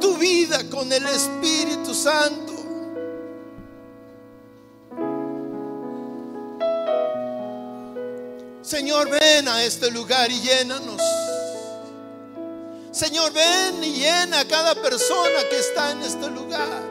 [0.00, 2.52] tu vida con el Espíritu Santo.
[8.62, 11.02] Señor, ven a este lugar y llénanos.
[12.92, 16.82] Señor, ven y llena a cada persona que está en este lugar.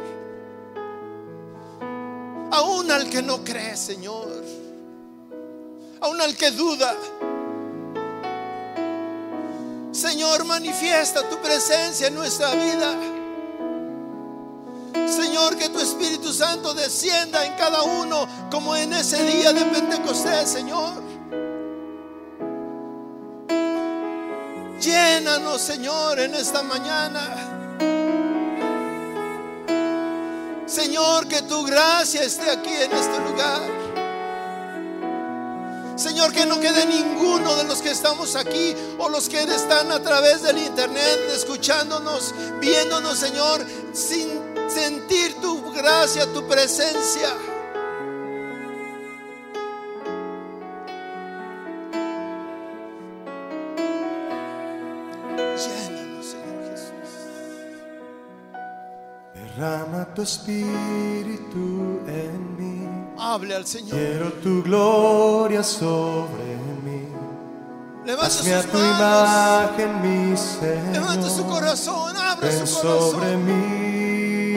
[2.52, 4.44] Aún al que no cree, Señor.
[6.02, 6.96] Aún al que duda.
[9.92, 12.96] Señor, manifiesta tu presencia en nuestra vida.
[15.06, 20.50] Señor, que tu Espíritu Santo descienda en cada uno como en ese día de Pentecostés,
[20.50, 21.09] Señor.
[25.60, 27.22] Señor, en esta mañana.
[30.66, 33.62] Señor, que tu gracia esté aquí en este lugar.
[35.96, 40.02] Señor, que no quede ninguno de los que estamos aquí o los que están a
[40.02, 44.30] través del internet escuchándonos, viéndonos, Señor, sin
[44.70, 47.36] sentir tu gracia, tu presencia.
[60.16, 62.88] Tu espíritu en mí.
[63.18, 63.98] Hable al Señor.
[63.98, 67.08] Quiero tu gloria sobre mí.
[68.06, 70.94] Levanta Hazme a tu imagen, mi Señor.
[70.94, 73.12] Levanta su corazón, abre su corazón.
[73.12, 74.54] sobre mí.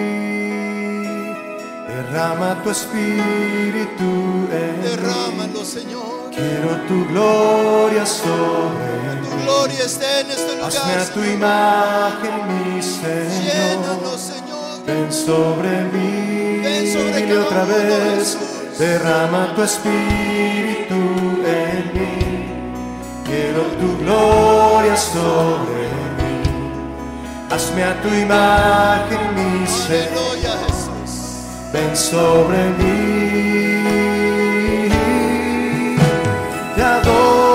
[1.89, 6.31] Derrama tu espíritu en Derrámalo, Señor.
[6.31, 9.29] Quiero tu gloria sobre mí.
[9.29, 10.69] Tu gloria esté en este lugar.
[10.69, 13.43] Hazme a tu imagen, mi Señor.
[13.43, 14.42] Llénanos, Señor.
[14.87, 18.39] Ven sobre mí Ven y otra vez
[18.79, 20.95] derrama tu espíritu
[21.45, 22.47] en mí.
[23.25, 25.83] Quiero tu gloria sobre
[26.19, 26.43] mí.
[27.51, 30.33] Hazme a tu imagen, mi Señor.
[31.73, 33.23] Ven sobre mí.
[36.77, 37.52] Te necesito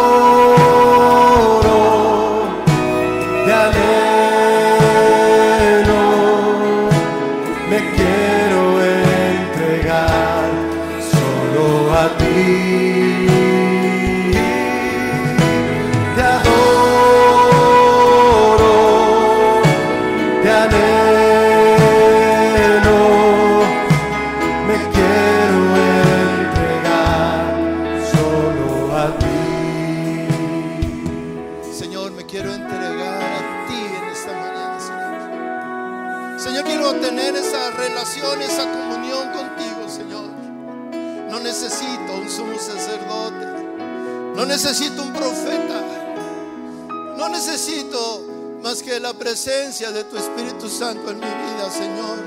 [47.57, 48.23] necesito
[48.61, 52.17] más que la presencia de tu Espíritu Santo en mi vida, Señor.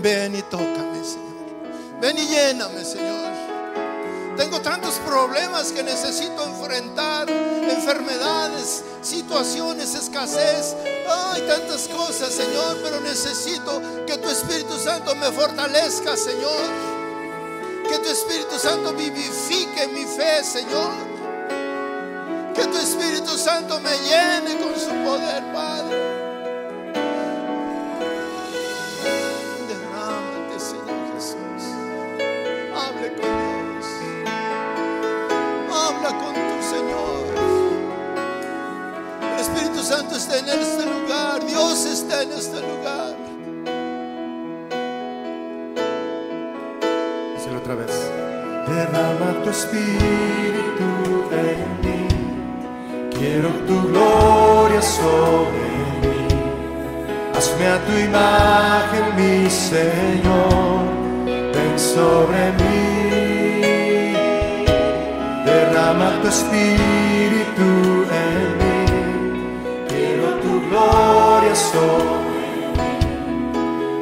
[0.00, 2.00] Ven y tócame, Señor.
[2.00, 3.30] Ven y lléname, Señor.
[4.38, 10.74] Tengo tantos problemas que necesito enfrentar, enfermedades, situaciones, escasez.
[11.06, 16.70] Hay tantas cosas, Señor, pero necesito que tu Espíritu Santo me fortalezca, Señor.
[17.86, 21.11] Que tu Espíritu Santo vivifique mi fe, Señor.
[22.54, 25.96] Que tu Espíritu Santo me llene con su poder, Padre.
[29.68, 31.62] Derrámate, Señor Jesús.
[32.76, 33.86] Hable con Dios.
[35.72, 37.24] Habla con tu Señor.
[39.22, 41.46] El Espíritu Santo está en este lugar.
[41.46, 43.16] Dios está en este lugar.
[47.34, 48.10] Decirlo otra vez.
[48.68, 50.52] Derrama tu Espíritu.
[51.32, 51.81] En
[53.22, 55.68] Quiero tu gloria sobre
[56.02, 56.26] mí.
[57.36, 60.80] Hazme a tu imagen, mi Señor.
[61.54, 62.80] Ven sobre mí.
[65.46, 67.70] Derrama tu espíritu
[68.24, 68.80] en mí.
[69.88, 72.90] Quiero tu gloria sobre mí.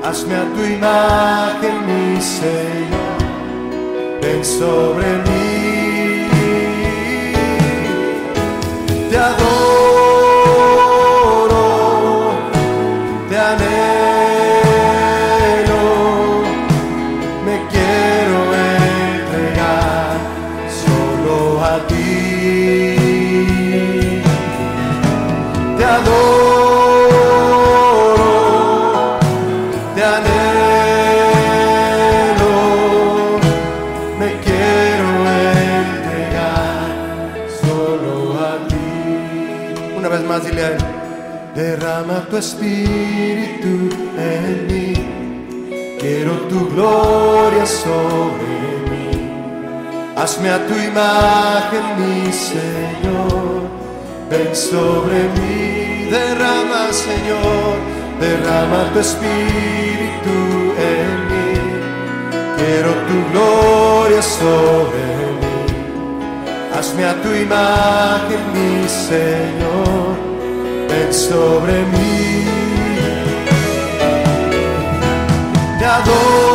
[0.02, 3.18] Hazme a tu imagen, mi Señor.
[4.22, 5.79] Ven sobre mí.
[9.20, 9.89] Te
[41.60, 43.74] derrama tu espíritu
[44.16, 44.94] en mí,
[46.00, 49.10] quiero tu gloria sobre mí.
[50.16, 53.60] Hazme a tu imagen, mi Señor,
[54.30, 57.72] ven sobre mí, derrama, Señor,
[58.20, 60.36] derrama tu espíritu
[60.92, 61.52] en mí.
[62.58, 65.04] Quiero tu gloria sobre
[65.40, 65.56] mí.
[66.74, 70.29] Hazme a tu imagen, mi Señor,
[70.90, 72.44] ven sobre mí.
[75.78, 76.49] Te adoro,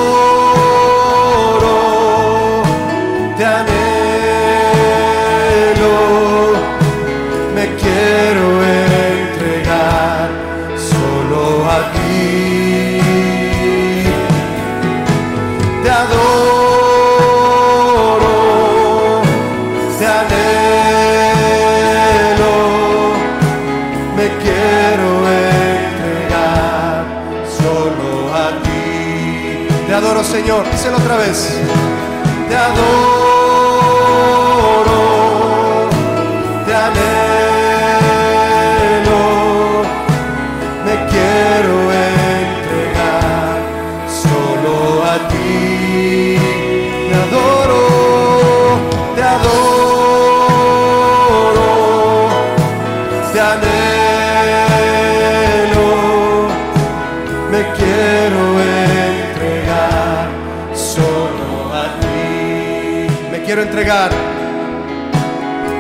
[30.55, 31.54] Señor, díselo otra vez.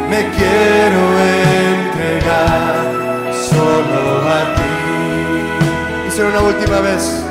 [0.09, 1.19] Me quiero
[1.73, 2.93] entregar
[3.33, 4.73] solo a ti.
[6.05, 7.23] Díselo una última vez.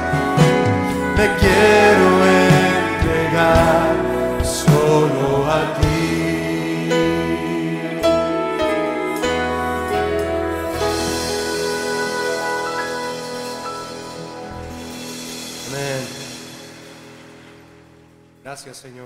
[1.16, 2.26] Me quiero
[2.96, 3.94] entregar
[4.42, 6.90] solo a ti.
[15.68, 16.02] Amén.
[18.42, 19.03] Gracias, Señor.